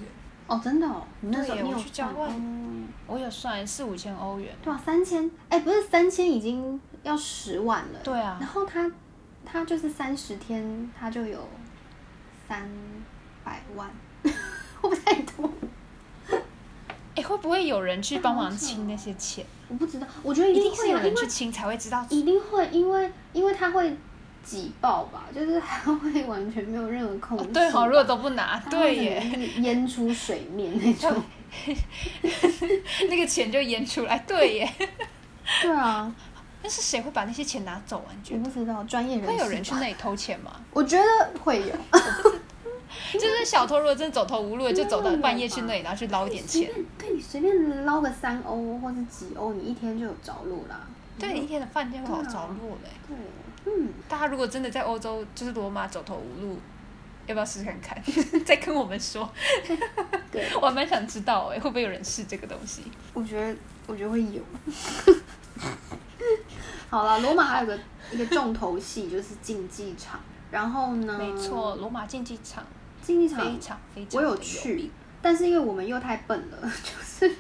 [0.46, 2.35] 哦，真的哦，你那时候对你有算我去交换哦
[3.09, 4.54] 我有算四五千欧元。
[4.62, 7.98] 对啊，三千，哎，不是三千已经要十万了。
[8.02, 8.90] 对啊然后他
[9.44, 11.48] 他就是三十天，他就有
[12.48, 12.68] 三
[13.44, 13.88] 百万，
[14.22, 14.30] 会
[14.82, 15.50] 不会太多？
[17.14, 19.46] 哎，会不会有人去帮忙清那些钱？
[19.68, 22.04] 我不知道，我觉得一一定会有人去清才会知道。
[22.11, 23.96] 一定会，因为因为他会
[24.46, 29.20] 挤爆吧， 就是它会完全没有任何控制对好，如果都不拿，对耶，
[29.59, 31.22] 淹出水面那种。
[33.11, 34.72] 那个钱就淹出来，对耶。
[35.62, 36.14] 对啊，
[36.62, 38.14] 但是谁会把那些钱拿走啊？
[38.16, 40.52] 你觉得我不知道专业人士会有人去那里偷钱吗？
[40.72, 41.04] 我觉得
[41.42, 41.74] 会有，
[43.18, 46.70] 就是小偷如果真的走投无路，就走到半夜去那里，然后去捞一点钱。
[46.98, 50.80] 对你随便捞个三欧或是几欧，你一天就有着落啦。
[51.18, 52.90] 对，一天的饭店会好对啊着落嘞。
[53.09, 53.16] 对，
[53.66, 56.59] 嗯，大家如果真的在欧洲就是罗马走投无路，
[57.26, 58.00] 要不要试试看看？
[58.46, 59.29] 再跟我们说，
[60.31, 62.85] 对，我还蛮想知道哎，会不会有人试这个东西？
[63.12, 64.40] 我觉得我觉得会有。
[66.88, 67.76] 好了，罗马还有个
[68.12, 70.20] 一个重头戏就是竞技场，
[70.52, 72.64] 然后呢，没错，，罗马竞技场
[73.02, 77.35] 竞技场非常非常我有去，但是因为我们又太笨了， 就是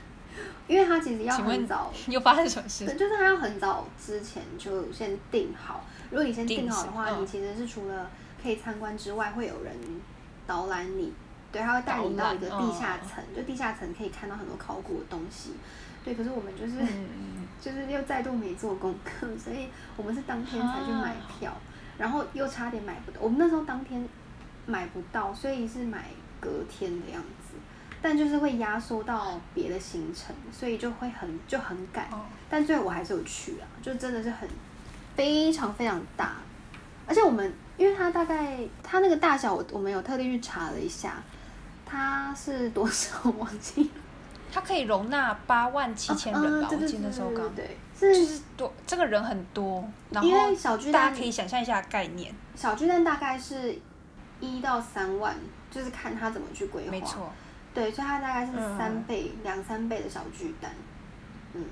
[0.66, 2.96] 因为他其实要很早，又发生什么事对，？
[2.96, 5.84] 就是他要很早之前就先定好。
[6.10, 8.10] 如果你先订好的话，嗯你其实是除了
[8.42, 9.74] 可以参观之外，会有人
[10.46, 11.12] 导览你，
[11.50, 15.52] 对，他会带你到一个地下层，就地下层可以看到很多考古的东西。
[16.04, 21.52] 对，可是我们就是、嗯，就是又再度没做功课，所以我们是当天才去买票，
[21.98, 23.18] 然后又差点买不到。
[23.20, 24.08] 我们那时候当天
[24.66, 27.56] 买不到，所以是买隔天的样子，
[28.00, 32.04] 但就是会压缩到别的行程，所以就会很就很赶。
[32.12, 34.48] 哦，但最后我还是有去啊，就真的是很
[35.16, 36.36] 非常非常大，
[37.06, 41.14] 而且我们因为它大概它那个大小我我们有特地去查了一下，
[41.84, 43.90] 它是多少我忘记了，
[44.52, 46.68] 它可以容纳八万七千人吧？
[46.70, 47.64] 我记得那时候刚对
[47.98, 53.74] 就对对是是多，这个人很多，然因后为小巨蛋大家可以想象一下概念，小巨蛋大概是
[54.38, 55.34] 一到三万，
[55.70, 56.90] 就是看他怎么去规划。
[56.90, 57.32] 没错，
[57.72, 60.70] 对，所以它大概是嗯三倍、两三倍的小巨蛋。
[61.54, 61.64] 嗯，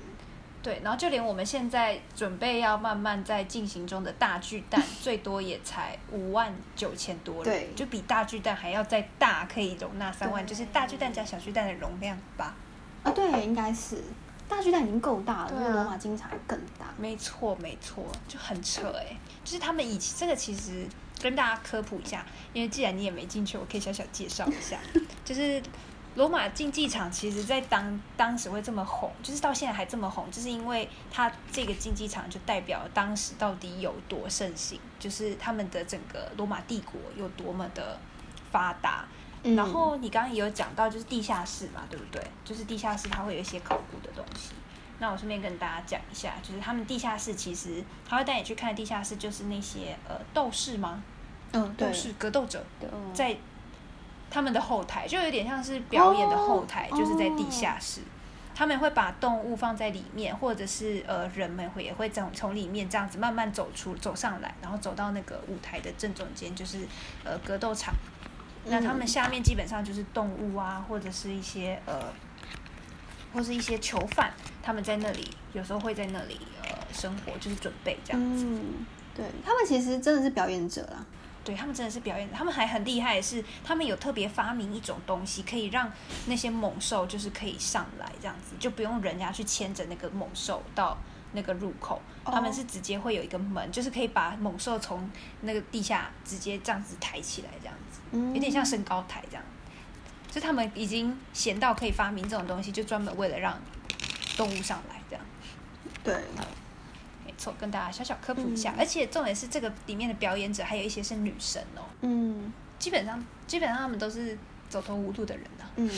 [0.65, 12.55] 对，然后就连我们现在准备要慢慢在进行中的大巨蛋， 最多也才五万九千多人，对就比大巨蛋还要再大，可以容纳三万，就是大巨蛋加小巨蛋的容量吧。
[13.03, 14.03] 啊，对，应该是
[14.49, 16.87] 大巨蛋已经够大了，因为罗马竞技场更大。
[16.97, 20.87] 没错，没错，就很扯哎、就是他们以前这个其实
[21.21, 24.79] 跟大家科普一下，因为既然你也没进去，我可以小小介绍一下，
[25.23, 25.61] 就是
[26.15, 37.99] 罗马竞技场其实在当当时会这么红，就是到现在还这么红，就是因为它这个竞技场就代表当时到底有多盛行，就是他们的整个罗马帝国有多么的
[38.51, 39.05] 发达。
[39.43, 42.19] 嗯然后你刚刚也有讲到，就是地下室嘛，对不对？
[42.43, 44.53] 就是地下室它会有一些考古的东西。
[44.97, 51.03] 那我顺便跟大家讲一下，就是他们地下室其实他会带你去看地下室，就是那些呃斗士吗？
[51.51, 52.65] 嗯，斗，士格斗者
[53.13, 53.37] 在
[54.35, 58.01] 他们的后台，就有点像是表演的后台，哦就是在地下室。
[58.53, 66.85] 他们会把动物放在里面，或者是呃人们会也会从从里面这样子慢慢走出走上来，然后走到那个舞台的正中间，就是
[67.23, 67.93] 呃格斗场。
[68.65, 72.03] 那他们嗯下面基本上就是动物啊，或者是一些呃，
[73.33, 78.43] 或是一些囚犯，他们在那里有时候会在那里呃生活，就是准备这样子。
[78.45, 81.05] 嗯，对他们其实真的是表演者啦。
[81.45, 85.89] 对他们真的是表演，他们还很厉害的是，他们有特别发明一种东西，可以让
[86.25, 90.97] 那些猛兽就是可以上来这样子，就不用人家去牵着那个猛兽到
[91.33, 95.09] 那个入口，哦他们是直接会有一个门，就是可以把猛兽从
[95.41, 97.99] 那个地下直接这样子抬起来，这样子。
[98.11, 99.43] 嗯，有点像升高台这样。
[100.31, 103.57] 就他们已经闲到可以发明这种东西，就专门为了让
[104.35, 105.23] 动物上来这样。
[106.03, 106.43] 对，没
[107.37, 108.71] 错，跟大家小小科普一下。
[108.71, 114.37] 嗯而且重点是这个里面的表演者还有一些是女生哦，嗯基本上基本上他们都是
[114.69, 115.63] 走投无路的人啊。
[115.75, 115.89] 嗯，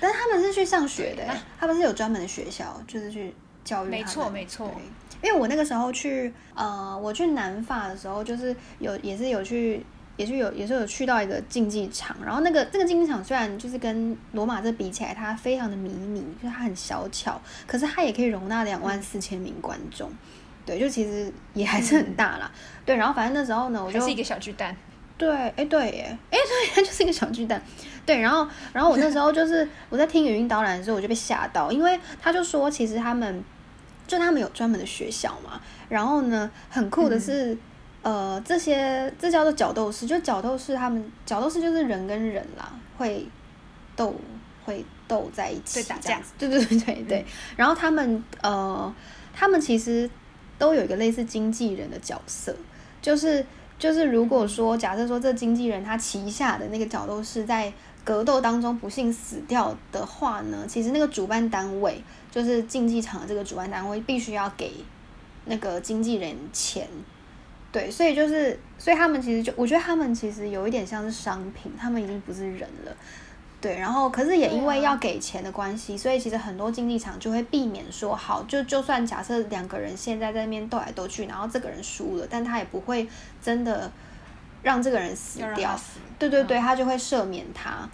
[0.00, 1.24] 但是他们是去上学的，
[1.58, 3.88] 他们是有专门的学校，就是去教育。
[3.88, 4.72] 没错没错
[5.22, 9.84] 因为我那个时候去，呃，我去南法的时候，就是有也是有去。
[10.18, 20.12] 也是有，也是有去到一个竞技场，然后那个这个竞技场虽然就是跟罗马这比起来，它非常的迷你，就是它很小巧，可是它也可以容纳两万四千名观众，
[20.64, 22.50] 对，就其实也还是很大啦，
[22.84, 24.76] 对，然后反正那时候呢，我就是一个小巨蛋，
[25.18, 27.62] 对，哎，对耶，哎，对， 它就是一个小巨蛋。
[28.04, 33.44] 对，然后，然后我那时候就是我在听语音导览的时候，我就被吓到，因为他就说，其实他们
[34.08, 37.56] 就他们有专门的学校嘛，然后呢，很酷的是，
[38.02, 43.24] 呃，这些这叫做角斗士，就角斗士他们角斗士就是人跟人啦，会
[43.94, 44.12] 斗
[44.64, 47.26] 会斗在一起对打架对对对对对。
[47.54, 48.92] 然后他们呃，
[49.32, 50.10] 他们其实
[50.62, 52.54] 都有一个类似经纪人的角色，
[53.00, 53.44] 就是
[53.80, 57.72] 就是如果说假设说这经纪人他旗下的那个角斗士在
[58.04, 64.70] 格斗当中不幸死掉的话呢，其实那个主办单位就是竞技场的这个主办单位必须要给
[65.46, 66.86] 那个经纪人钱。
[67.72, 72.94] 对，所以就是，所以他们其实就，我觉得他们其实有一点像是商品，他们已经不是人了。
[73.62, 83.08] 对，然后可是也因为要给钱的关系，所以其实很多竞技场就会避免说，好，就就算假设两个人现在在那边斗来斗去，然后这个人输了，但他也不会
[83.40, 83.90] 真的
[84.62, 85.78] 让这个人死掉。
[86.18, 87.88] 对对对，嗯他就会赦免他。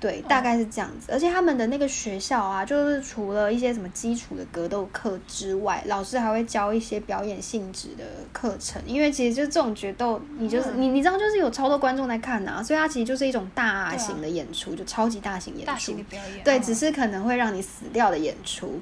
[0.00, 1.10] 对，大概是这样子。
[1.12, 8.80] 而且他们的那个学校啊，就是除了一些什么基础的格斗课之外，老师还会教一些表演性质的课程。
[8.86, 15.66] 因为其实就这种决斗，你就是、嗯你你知道，就是有超多观众在看呐、所以它其实就是一种大型的演出，就超级大型演出。
[15.66, 18.80] 大型的表演，对，嗯只是可能会让你死掉的演出。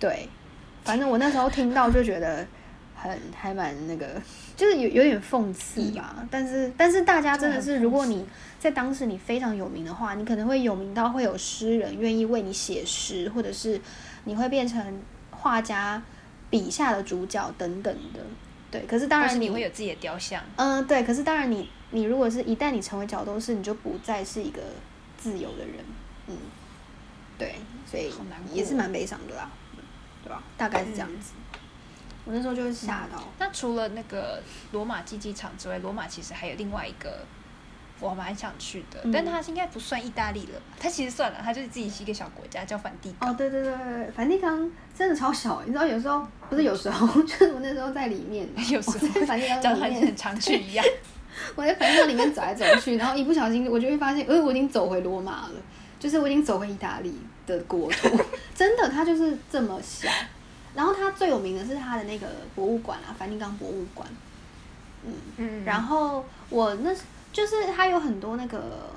[0.00, 0.28] 对，
[0.84, 2.46] 反正我那时候听到就觉得
[2.94, 4.06] 很还蛮那个，
[4.56, 6.26] 就是有有点讽刺吧。
[6.30, 8.24] 但是但是大家真的是，如果你
[8.58, 13.80] 在当时你非常有名的话，你可能会有名到会有诗人愿意为你写诗，或者是
[14.24, 16.02] 你会变成画家
[16.50, 18.20] 笔下的主角等等的。
[18.70, 24.60] 对，可是当然你会有自己的雕像，嗯，对，可是当然你，你如果是一旦你成为角斗士，你就不再是一个
[25.16, 25.76] 自由的人，
[26.26, 26.36] 嗯，
[27.38, 27.54] 对，
[27.86, 28.12] 所以
[28.52, 29.48] 也是蛮悲伤的啦，
[30.22, 30.42] 对吧？
[30.58, 31.32] 大概是这样子。
[32.26, 34.42] 我那时候就是吓到，那除了那个
[34.72, 37.24] 罗马竞技场之外，罗马其实还有另外一个
[38.00, 43.30] 我蛮想去的，嗯但它应该不算意大利了吧，它其实算了，它就是自己是一个小国家，叫梵蒂冈。
[43.30, 50.84] 哦，对对对对，梵蒂冈真的超小，你知道有时候不是有时候，就是我那时候在里面， 有时候在梵蒂冈里面很，常去一样。
[51.54, 55.54] 我在梵蒂冈里面走来走去，然后一不小心我就会发现，呃，我已经走回罗马了，
[55.98, 57.14] 就是我已经走回意大利
[57.46, 58.08] 的国土，
[58.54, 60.08] 真的，它就是这么小。
[60.74, 64.08] 然后它最有名的是它的那个博物馆啊，梵蒂冈博物馆。
[65.04, 66.90] 嗯，嗯然后我那
[67.32, 68.90] 就是它有很多那个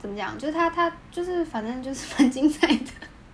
[0.00, 0.38] 怎怎么讲？
[0.38, 2.84] 就是它它就是反正就是 蛮精彩的，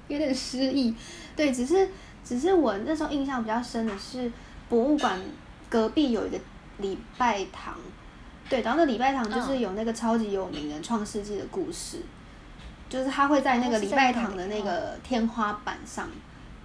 [0.09, 0.95] 有点失忆。
[1.37, 1.87] 对，只是
[2.25, 4.33] 只是我那时候印象比较深的是
[4.71, 5.21] 博物馆
[5.69, 6.39] 隔壁有一个
[6.79, 7.75] 礼拜堂，
[8.49, 11.99] 对，然后那礼拜堂就是有那个超级有名的《创世纪》的故事，
[12.89, 16.09] 就是他会在那个礼拜堂的那个天花板上，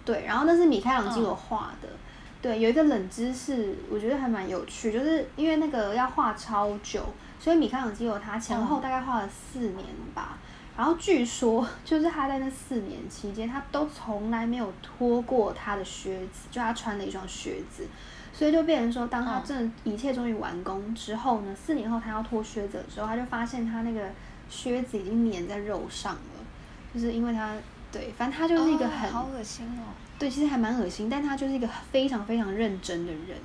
[0.06, 1.89] 对，然后那是米开朗基罗画的。
[2.39, 7.04] 对，有一个冷知识，我觉得还蛮有趣，就是因为那个要画超久，
[7.48, 10.38] 所以米开朗基罗他前后大概画了四年吧。
[10.76, 17.88] 然后据说， 就是他在那四年期间，他都从来没有脱过他的靴子，就他穿的一双靴子。
[18.34, 24.10] 所以就变成说，当他真的一切终于完工之后呢，四年后他要脱靴子的时候，他就发现他那个
[24.50, 26.44] 靴子已经粘在肉上了，
[26.94, 27.56] 就是因为他
[27.94, 29.96] 对，反正他就是一个很好恶心哦。
[30.20, 33.40] 对，其实还蛮恶心，但他就是一个非常非常认真的人，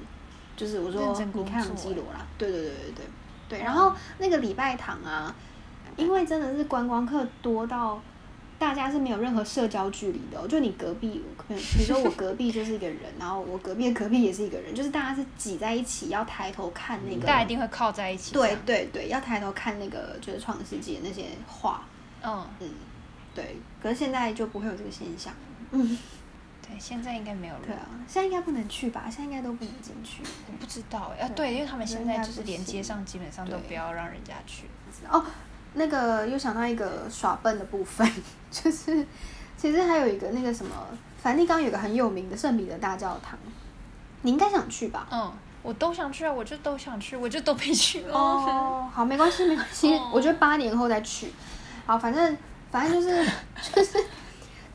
[0.56, 3.04] 就是我说米开朗基罗啦，对对对对对
[3.52, 3.62] 对。
[3.62, 5.34] 然后那个礼拜堂啊，
[5.96, 8.00] 因为真的是观光客多到
[8.58, 18.32] 大家是没有任何社交距离的，就你隔壁，比如说我隔壁就是一个人，然后我隔壁的隔壁也是一个人，就是大家是挤在一起，要抬头看那个，大家一定会靠在一起。
[18.32, 21.82] 对对对，要抬头看那个就是创世纪那些画。
[22.22, 22.70] 嗯嗯，
[23.34, 25.34] 对，可是现在就不会有这个现象。
[25.72, 25.98] 嗯。
[26.78, 27.60] 现在应该没有了。
[27.64, 29.04] 对啊，现在应该不能去吧？
[29.08, 30.22] 现在应该都不能进去。
[30.46, 34.66] 我不知道哎，对，因为他们现在就是连接上，基本上都不要让人家去。
[35.08, 35.24] 哦，
[35.74, 38.08] 那个又想到一个耍笨的部分，
[38.50, 39.06] 就是
[39.56, 40.74] 其实还有一个那个什么，
[41.22, 43.38] 梵蒂冈有个很有名的圣彼得大教堂，
[44.22, 45.06] 你应该想去吧？
[45.10, 45.32] 嗯，
[45.62, 51.32] 我都想去啊，我就都想去，我就都没去哦， 好，没关系，没关系，我觉得八年后再去。
[51.86, 52.36] 好，反正
[52.70, 53.30] 反正就是
[53.74, 53.98] 就是。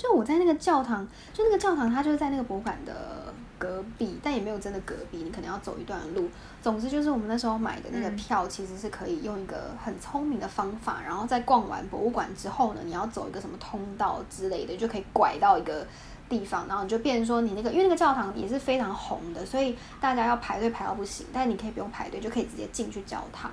[0.08, 6.30] 就我在那个教堂，就那个教堂，它就是在那个博物馆的隔壁，但也没有真的隔壁，你可能要走一段路。
[6.62, 15.86] 总之就是我们那时候买的那个票，其实是可以用一个很聪明的方法，然后在逛完博物馆之后呢，你要走一个什么通道之类的，就可以拐到一个
[16.30, 23.52] 地方，然后你就变成说你那个，因为那个教堂也是非常红的，所以大家要排队排到不行，但你可以不用排队，就可以直接进去教堂。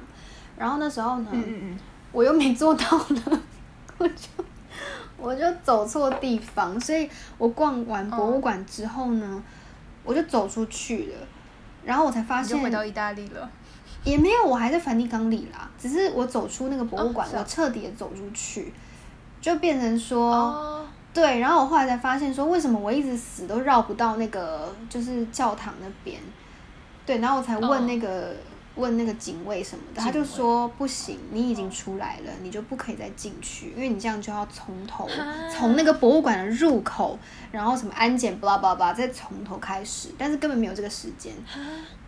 [0.56, 1.30] 然后那时候呢，
[2.12, 3.42] 我又没做到呢，
[3.98, 4.44] 我就。
[5.24, 7.08] 我就走错地方，所以
[7.38, 9.42] 我逛完博物馆之后呢，
[10.04, 11.26] 我就走出去了，
[11.84, 13.50] 然后我才发现回到意大利了，
[14.04, 18.72] 也没有，我还在梵蒂冈里啦，只是我走出那个博物馆，我彻底的走出去，
[19.40, 26.20] 就变成说，对，然后我后来才发现说，为什么我一直死都绕不到那个就是教堂那边，
[27.06, 28.34] 对，然后我才问那个。
[28.76, 35.08] 问那个警卫什么的，他就说不行，你已经出来了，你就不可以再进去，因为你这样就要从头，
[35.48, 37.16] 从那个博物馆的入口，
[37.52, 41.32] 然后什么安检，巴拉巴拉，再从头开始，但是根本没有这个时间。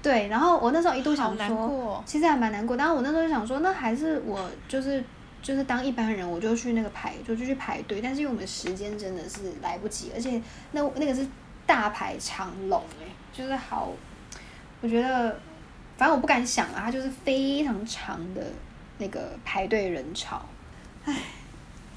[0.02, 5.04] 对，然后我那时候一度想说，其实还蛮难过，但是我那时候就想说，那还是我就是
[5.40, 11.24] 就是当一般人，我就去那个排，就就去排队，但是因为我们时间真的是来不及，而且那那个是
[11.64, 13.92] 大排长龙，哎，就是好，
[14.80, 15.38] 我觉得。
[15.96, 18.42] 反正我不敢想啊，它就是非常长的
[18.98, 20.40] 那个排队人潮，
[21.04, 21.14] 唉，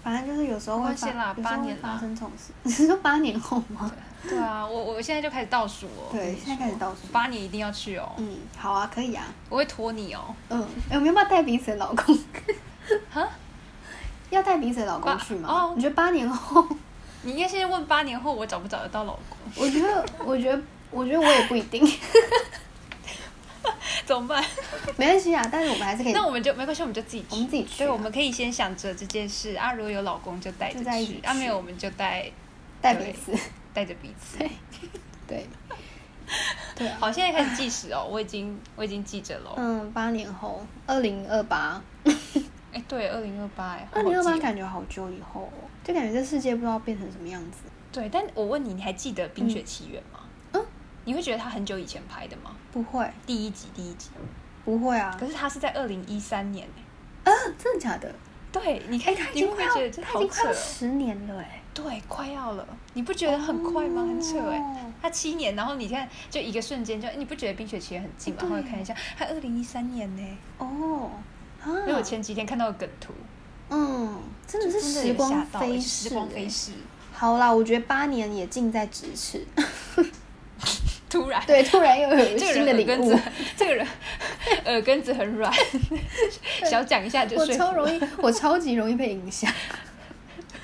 [0.04, 2.54] 反正就是有时候会发，有时候会发生这种事。
[2.64, 3.92] 你是说八年后吗？
[4.28, 6.10] 对啊，我我现在就开始倒数哦。
[6.12, 7.08] 对，现在开始倒数。
[7.12, 8.12] 八年一定要去哦。
[8.18, 10.36] 嗯，好啊，可以啊，我会拖你哦。
[10.50, 12.18] 嗯，哎，我们要不要带彼此的老公？
[13.10, 13.28] 哈？
[14.30, 15.50] 要带彼此的老公去吗？
[15.50, 16.66] 哦，你觉得八年后？
[17.24, 19.38] 你应该先问八年后我找不找得到老公？
[19.56, 21.82] 我觉得，我觉得，我觉得我也不一定。
[24.10, 24.44] 怎么办？
[24.98, 26.14] 没关系啊，但是我们还是可以。
[26.14, 27.28] 那我们就没关系，我们就自己去。
[27.30, 27.78] 我们自己去。
[27.78, 29.74] 对，我们可以先想着这件事啊。
[29.74, 32.26] 如果有老公就带着去，啊没有我们就带
[32.82, 33.32] 带彼此，
[33.72, 34.40] 带着彼此。
[34.40, 34.50] 对
[35.28, 35.46] 对
[36.76, 36.90] 对。
[37.00, 39.54] 好，现在开始计时哦，我已经我已经记着了。
[39.58, 41.80] 嗯，八年后，二零二八。
[42.74, 43.88] 哎，对，二零二八哎。
[43.92, 45.48] 二零二八感觉好久以后，
[45.84, 47.60] 就感觉这世界不知道变成什么样子。
[47.92, 50.19] 对，但我问你，你还记得《冰雪奇缘》吗？
[51.10, 52.52] 你会觉得他很久以前拍的吗？
[52.72, 54.12] 不会，第一集第一集
[54.64, 55.18] 不会啊。
[55.20, 56.70] 可是他是在二零一三年
[57.24, 58.14] 哎，啊，真的假的？
[58.52, 61.64] 对，你看，已经快已经快十年了哎。
[61.74, 64.04] 对，快要了，你不觉得很快吗？
[64.04, 68.42] 很扯哎，他七年，然后你看，就一个瞬间，就你不觉得《冰雪奇缘》很近吗？
[68.44, 70.38] 然后看一下，他二零一三年呢。
[70.60, 71.10] 哦，
[71.66, 73.14] 因为我前几天看到梗图，
[73.72, 76.74] 嗯，真的是时光飞逝，时光飞逝。
[77.12, 79.44] 好啦，我觉得八年也近在咫尺。
[81.10, 83.18] 突然，对，突然又有新的领悟。
[83.58, 83.88] 这个人
[84.66, 85.52] 耳根子很软，
[86.70, 87.56] 小讲一下就睡。
[87.56, 89.52] 我超容易， 我超级容易被影响。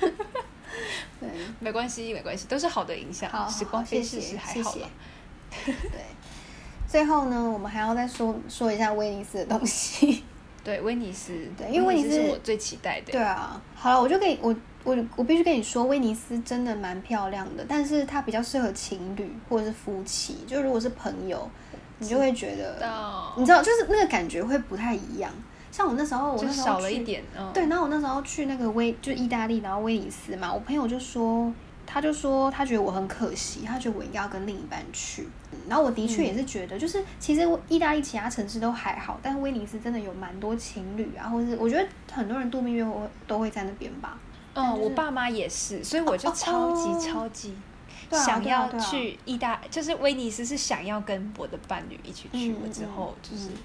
[0.00, 1.28] 对，
[1.58, 3.28] 没关系，没关系，都是好的影响。
[3.30, 4.76] 好，时光飞逝是还好
[5.64, 5.74] 对，
[6.86, 10.22] 最后呢，我们还要再说说一下威尼斯的东西。
[10.62, 13.12] 对，威尼斯，对因为威尼斯是我最期待的。
[13.12, 14.54] 对啊，好了，我就可以我
[14.86, 21.50] 我我必须跟你说，威尼斯真的蛮漂亮的，但是它比较适合情侣或者是夫妻，就如果是朋友，
[21.98, 25.28] 你就会觉得，到你知道，就是那个感觉会不太一样。
[25.72, 31.52] 像我那时候，我就那时候去少了一点，嗯，对，然后我那时候去那个威，就意大利，然后威尼斯嘛，我朋友就说，
[31.84, 35.22] 他就说他觉得我很可惜，他觉得我应该要跟另一半去。
[35.50, 42.92] 嗯然后我的确也是觉得，就是其实意大利其他城市都还好，但是威尼斯真的有蛮多情侣啊，或者是我觉得很多人度蜜月会
[43.26, 44.16] 都会在那边吧。
[44.56, 47.54] 但嗯，就是我爸妈也是，所以我就哦超级哦超级
[48.10, 53.58] 想要去意大，就是威尼斯是想要跟我的伴侣一起去，嗯我之后嗯就是嗯，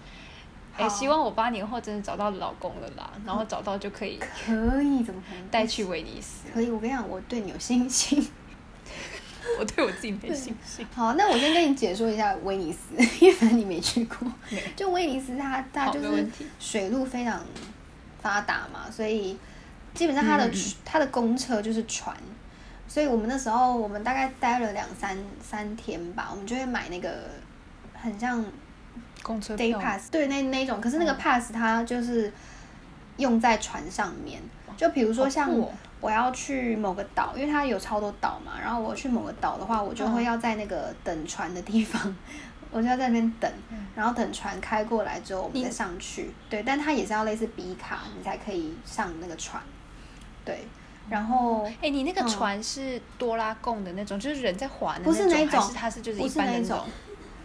[0.78, 6.48] 哎，好希望我八年后真的找到老公了啦，然后找到就可以可以，怎么可能带去威尼斯。
[6.54, 8.28] 可以，我跟你讲，我对你有信心。
[9.60, 10.86] 我对我自己没信心。
[10.94, 12.80] 好，那我先跟你解说一下威尼斯，
[13.20, 14.32] 因为反正你没去过。
[14.76, 16.28] 就威尼斯它，它好就是
[16.60, 17.44] 水路非常
[18.22, 19.36] 发达嘛，所以
[19.94, 20.74] 基本上它的、嗯嗯。
[20.86, 22.16] 它的公车就是船。
[22.88, 27.10] 所以我们那时候我们大概待了两三三天吧，我们就会买那个
[27.94, 28.44] 很像
[29.24, 31.18] 公车 day pass，对那那种，可是那个嗯。
[31.18, 32.34] pass 它就是
[33.16, 34.42] 用在船上面，
[34.76, 35.72] 就比如说像酷哦。
[36.02, 40.26] 我要去某个岛，因为它有超多岛嘛，然后我去某个岛的话，我就会嗯。
[40.26, 42.14] 要在那个等船的地方，
[42.72, 46.32] 我就要在那边等嗯，然后等船开过来之后，我们再上去。
[46.50, 49.64] 对，但它也是要类似比卡，你才可以上那个船。
[50.52, 50.68] 对，
[51.10, 52.28] 然后哎、你那个嗯。
[52.28, 56.78] 船是多拉贡的那种，就是人在划的不是那那种还是它是就是不一般的是那种？
[56.78, 56.88] 种？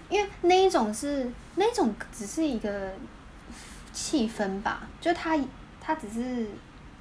[0.08, 2.92] 因为那一种是那一种只是一个
[3.92, 5.36] 气氛吧，就它
[5.80, 6.46] 它只是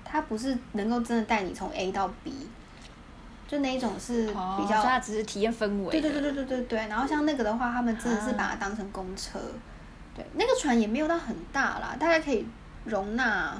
[0.03, 2.49] 它不是能够真的带你从 A 到 B，
[3.47, 5.91] 就那一种是哦，比较、它只是体验氛围。
[5.91, 6.79] 对对对对对对对。
[6.87, 9.39] 然后像那个的话，他们真的是把它当成公车，
[10.15, 12.43] 对，那个船也没有到很大啦，大概可以
[12.85, 13.55] 容纳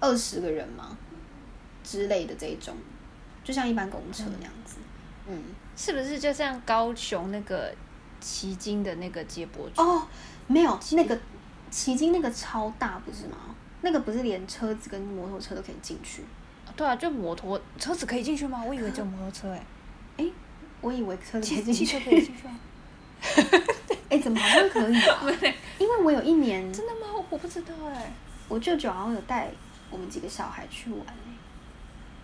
[0.00, 0.96] 二十个人嘛
[1.90, 2.72] 之类的这一种，
[3.42, 4.76] 就像一般公车那样子，
[5.26, 5.42] 嗯。
[5.76, 7.74] 是不是就像高雄那个
[8.20, 9.82] 旗津的那个接驳车？
[9.82, 10.06] 哦，
[10.46, 11.18] 没有那个
[11.70, 13.36] 旗津那个超大不是吗？
[13.80, 16.22] 那个不是连车子跟摩托车都可以进去？
[16.76, 18.62] 对啊，就摩托车子可以进去吗？
[18.62, 19.52] 我以为只有摩托车
[20.18, 20.30] 哎、
[20.82, 22.00] 我以为车子可汽以进去汽车。
[22.04, 22.60] 可以进去啊？
[24.10, 25.22] 哎、怎么好像可以啊？
[25.78, 27.24] 因为我有一年，真的吗？
[27.30, 28.12] 我不知道哎、
[28.48, 29.48] 我舅舅好像有带
[29.90, 31.29] 我们几个小孩去玩哎、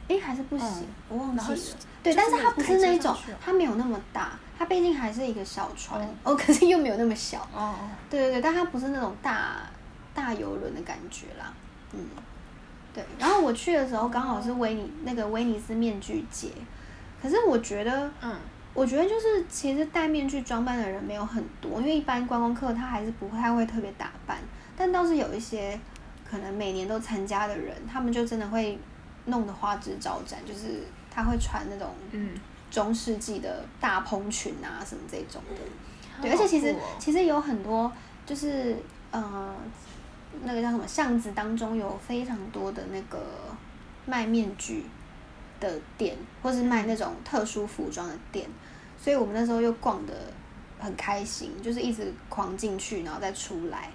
[0.09, 1.77] 哎、还是不行，嗯我忘记了。
[2.03, 7.47] 对，但是它不是那一种它没有那么大，它毕竟还是一个小船哦哦， 可是又没有那么小。
[7.53, 7.75] 哦，
[8.09, 9.57] 对对对，但它不是那种大
[10.15, 11.53] 大游轮的感觉啦，
[11.93, 12.01] 嗯，
[12.95, 13.05] 对。
[13.19, 16.51] 然后我去的时候刚好是威尼那个威尼斯面具节，
[17.21, 18.37] 可是我觉得，嗯，
[18.73, 24.39] 我觉得就是其实戴面具装扮的人没有很多，因为一般观光客他还是不太会特别打扮，
[24.77, 25.79] 但倒是有一些
[26.31, 28.79] 可能每年都参加的人，他们就真的会
[29.27, 32.31] 弄得花枝招展，就是他会穿那种嗯，
[32.70, 36.22] 中世纪的大蓬裙啊什么这种的。
[36.22, 37.93] 对，而且其实哦其实有很多
[38.24, 38.77] 就是
[39.11, 39.55] 呃，
[40.45, 43.20] 那个叫什么巷子当中有非常多的那个
[44.07, 44.85] 卖面具
[45.61, 48.49] 的店，或是卖那种特殊服装的店，
[48.99, 50.12] 所以我们那时候又逛的
[50.79, 53.91] 很开心，就是一直狂进去，然后再出来，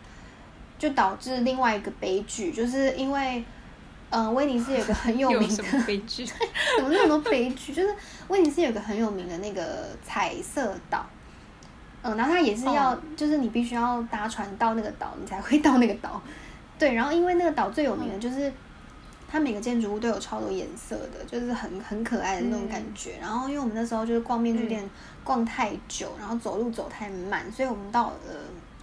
[0.78, 3.44] 就导致另外一个悲剧，就是因为。
[4.12, 6.26] 呃，威尼斯有个很有 名的有悲剧？
[6.78, 7.74] 怎么那么多悲剧？
[7.74, 7.96] 就是
[8.28, 11.06] 威尼斯有个很有名的那个彩色岛，
[12.04, 16.22] 嗯，然后它也是要，哦就是你必须要搭船到那个岛，你才会 到那个岛。
[16.78, 18.52] 对，然后因为那个岛最有名的就是
[19.32, 23.18] 它每个建筑物都有超多颜色的，就是很很可爱的那种感觉。
[23.22, 24.84] 然后因为我们那时候就是逛面具店
[25.24, 28.16] 逛太久，然后走路走太慢，所以我们到了。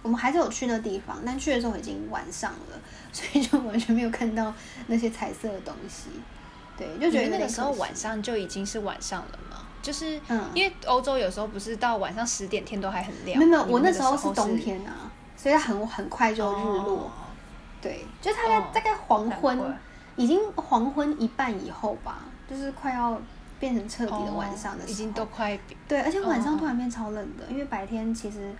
[0.01, 2.79] 我们还是有去那地方，但去的时候已经晚上了，
[3.11, 4.53] 所以就完全没有看到
[4.87, 6.09] 那些彩色的东西。
[6.77, 16.97] 对，就觉得那个时候晚上就已经是晚上了嘛，就是嗯因为欧洲有时候不是到晚上十点天都还很亮，没有没有，我那时候是是冬天啊，所以它很很快就日落。
[16.99, 17.11] 哦
[17.81, 19.77] 对，就大概、哦大概黄昏，
[20.17, 22.19] 已经黄昏一半以后吧，
[22.49, 23.17] 就是快要
[23.57, 24.89] 变成彻底的晚上的时候。
[24.89, 28.53] 哦已经都快对，而且晚上哦突然变超冷的，因为白天其实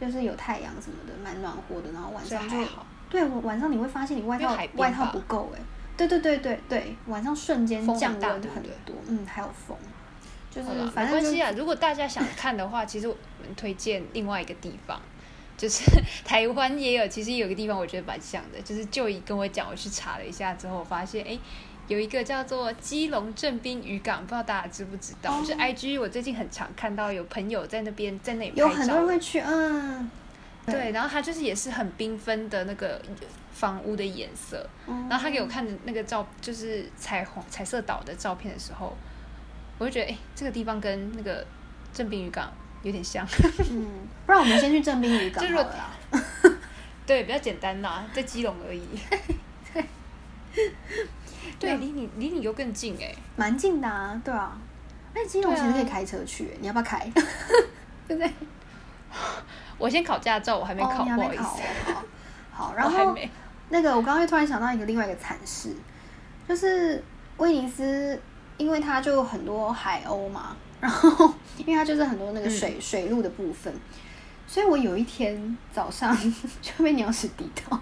[0.00, 5.60] 就是有太阳什么的，蛮暖和的，然后晚上就好对，我晚上你会发现你外套外套不够哎、
[5.96, 9.76] 对对对对对，晚上瞬间降温很多，嗯，还有风，
[10.50, 11.50] 就是，反正就没关系啊。
[11.56, 15.00] 如果大家想看的话，其实我们推荐另外一个地方，
[15.56, 15.84] 就是
[16.24, 21.28] 台湾也有，其实有一个地方我觉得蛮像的，就是就姨跟我讲，我去查了一下之后，我发现哎。
[21.30, 21.40] 诶
[21.88, 25.32] 有一个叫做基隆镇滨渔港，不知道大家知不知道？
[25.32, 30.10] 哦就是 IG 我最近很常看到有朋友在那边在那里拍照，有很多人会去，嗯，
[30.66, 33.00] 对，然后它就是也是很缤纷的那个
[33.52, 34.68] 房屋的颜色。
[35.08, 38.96] 然后他给我看的那个照，就是彩虹彩色岛的照片的时候，
[39.78, 41.46] 我就觉得，哎，这个地方跟那个
[41.92, 43.24] 正滨渔港有点像。
[43.70, 43.86] 嗯，
[44.26, 45.92] 不然我们先去正滨渔港 好了。
[47.06, 48.82] 对，比较简单啦，在基隆而已。
[51.58, 54.56] 对，离你离你又更近哎，蛮近的啊，对啊。
[55.14, 57.10] 那基隆其实可以开车去，你要不要开？
[58.06, 58.30] 对 不对？
[59.78, 61.42] 我先考驾照，我还没考，不好意思。
[61.42, 62.04] 好，
[62.52, 63.16] 好， 然后
[63.70, 65.74] 那个我刚刚又突然想到一个另外一个惨事，
[66.46, 67.02] 就是
[67.38, 68.20] 威尼斯，
[68.58, 73.72] 因为它就很多海鸥嘛，然后因为它就是很多那个水水路的部分，
[74.46, 76.14] 所以我有一天早上
[76.60, 77.80] 就被鸟屎滴到，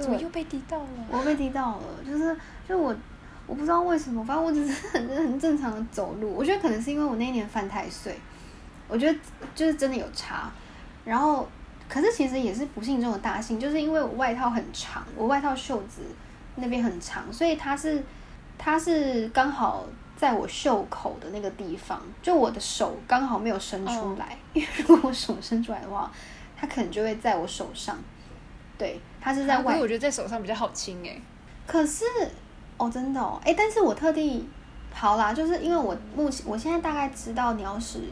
[0.00, 0.88] 怎么又被滴到了？
[1.10, 2.36] 我被滴到了，就是
[2.68, 2.94] 就我
[3.46, 8.18] 我不知道为什么，反正我只是很 很正常的走路，我觉得可能是因为我那一年犯太岁，
[8.88, 9.18] 我觉得
[9.54, 10.50] 就是真的有差。
[11.04, 11.46] 然后，
[11.88, 16.00] 可是其实也是不幸中的大幸，就是因为我外套很长，我外套袖子
[16.56, 18.02] 那边很长，所以它是
[18.56, 19.84] 它是刚好
[20.16, 26.10] 在我袖口的那个地方，就我的手刚好没有伸出来， 因为如果我手伸出来的话，
[26.56, 27.98] 它可能就会在我手上。
[28.78, 29.78] 对，它是在外。
[29.78, 31.20] 我觉得在手上比较好亲诶。
[31.66, 32.04] 可是
[32.76, 34.48] 哦，真的哦，哎，但是我特地
[34.92, 38.02] 好啦，就是因为我目前我现在大概知道鸟屎。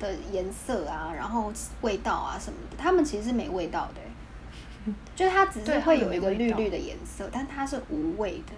[0.00, 8.52] 的颜色啊，然后味道啊什么的，它们其实是没味道的， 就是它只是会有一个绿绿的颜色，但它是无味的。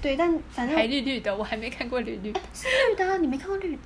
[0.00, 2.32] 对，但反正还绿绿的，我还没看过绿绿。
[2.54, 3.76] 是绿的，你没看过绿？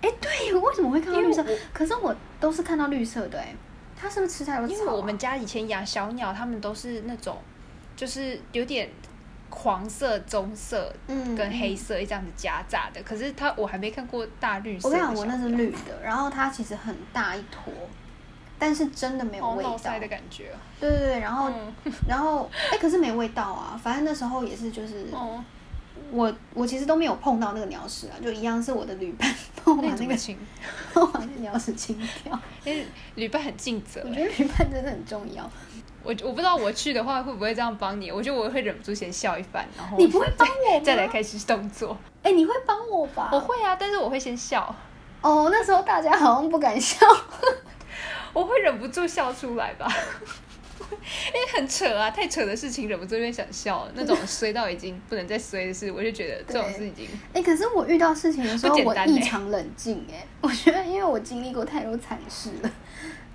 [0.00, 1.46] 哎，对，为什么会看到绿色？
[1.72, 3.54] 可是我都是看到绿色的，哎，
[3.94, 4.74] 它是不是吃太多草？
[4.74, 7.38] 因为我们家以前养小鸟，它们都是那种，
[7.94, 8.90] 就是有点。
[9.50, 10.92] 黄色、棕色
[11.36, 14.88] 跟黑色这样子夹杂的，可是它我还没看过大绿色。
[14.88, 17.72] 我跟你讲，我那是绿的，然后它其实很大一坨，
[18.58, 20.52] 但是真的没有味道的感觉。
[20.78, 21.50] 对对对，然后
[22.06, 25.06] 然后哎，可是没味道啊，反正那时候也是就是，
[26.12, 29.34] 我我其实都没有碰到那个鸟屎啊，就一样是我的旅伴
[29.64, 30.38] 帮我把那个清，
[30.92, 32.38] 帮我把那鸟屎清掉。
[32.64, 35.50] 因为旅伴很尽责，我觉得旅伴真的很重要。
[36.06, 41.98] 我我不知道我去的话会不会这样帮你，我觉得我会忍不住先笑一番，然后你不会帮我再 来开始动作。
[42.22, 43.28] 哎，你会帮我吧？
[43.32, 44.72] 我会啊，但是我会先笑。
[45.20, 47.04] 哦，那时候大家好像不敢笑，
[48.32, 49.86] 我会忍不住笑出来吧？
[50.88, 57.08] 因为很扯啊，太扯的事情忍不住就会想笑，那种衰到已经不能再衰的事，我就觉得这种事已经……
[57.32, 60.06] 哎，可是我遇到事情的时候，我异常冷静。
[60.12, 62.70] 哎，我觉得因为我经历过太多惨事了，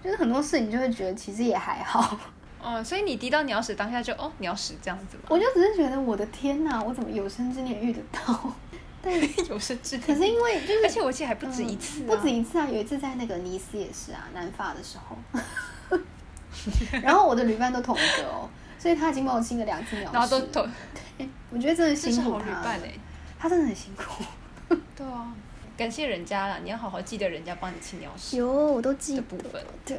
[0.04, 2.18] 就是很多事情就会觉得其实也还好。
[2.64, 5.24] 哦，所以你滴到鸟屎当下就哦鸟屎这样子吗？
[5.30, 8.54] 我就只是觉得我的天哪，我怎么有生之年遇得到？
[9.04, 9.12] 但
[9.50, 12.68] 有生之年，可是因为就是，而且我记得还不止一次，不止一次啊！
[12.68, 15.18] 有一次在那个尼斯也是啊，南法的时候，
[17.02, 18.48] 然后我的旅伴都同一个哦，
[18.78, 20.70] 所以他已经帮我清了两次鸟屎，然后都同，
[21.18, 22.64] 对，我觉得真的辛苦他，
[23.40, 24.24] 他真的很辛苦，
[24.96, 25.34] 对啊，
[25.76, 29.22] 感谢人家了，你要好好记得人家帮你清鸟屎，有我都记得。
[29.24, 29.98] 部分，对。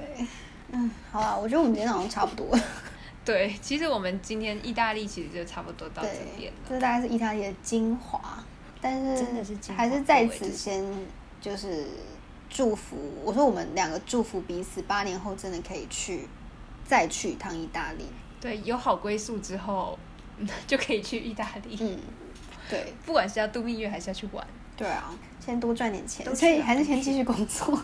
[0.72, 2.58] 嗯，好啊，我觉得我们今天好像差不多。
[3.24, 6.58] 对，其实我们今天意大利其实就差不多到这边了。
[6.68, 8.42] 这大概是意大利的精华，
[8.80, 10.84] 但是真的是还是在此先
[11.40, 11.86] 就是
[12.50, 12.96] 祝福。
[13.22, 16.26] 我说我们两个祝福彼此，八年后真的可以去
[16.84, 18.06] 再去一趟意大利。
[18.40, 19.96] 对，有好归宿之后
[20.66, 21.76] 就可以去意大利。
[21.80, 22.00] 嗯，
[22.68, 24.44] 对，不管是要度蜜月还是要去玩。
[24.76, 27.78] 对啊，先多赚点钱，所以还是先继续工作。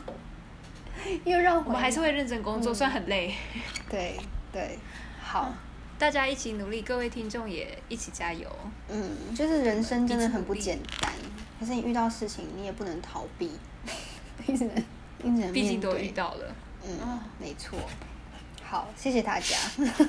[1.24, 3.34] 又让我们还是会认真工作，虽然很累。
[3.90, 4.16] 对
[4.52, 4.78] 对，
[5.22, 5.52] 好，
[5.98, 8.48] 大家一起努力，各位听众也一起加油。
[8.88, 11.12] 嗯，就是人生真的很不简单，
[11.58, 13.52] 可是你遇到事情你也不能逃避，
[14.46, 14.70] 一直
[15.22, 16.54] 一直毕竟都遇到了。
[16.86, 17.78] 嗯，没错。
[18.62, 19.56] 好，谢谢大家。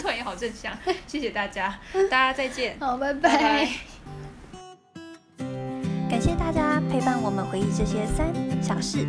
[0.02, 0.78] 对，好正向，
[1.08, 1.80] 谢谢大家，
[2.10, 2.78] 大家再见。
[2.80, 3.70] 好，拜拜。
[6.10, 9.08] 感谢大家陪伴我们回忆这些三小事。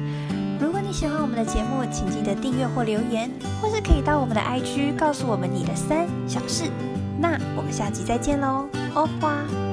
[0.60, 3.30] 如果你喜欢我们的节目，请记得订阅或留言，
[3.62, 6.64] 或是可以到我们的 IG 告诉我们你的三小事。
[7.18, 9.69] 那我们下集再见喽，欧花。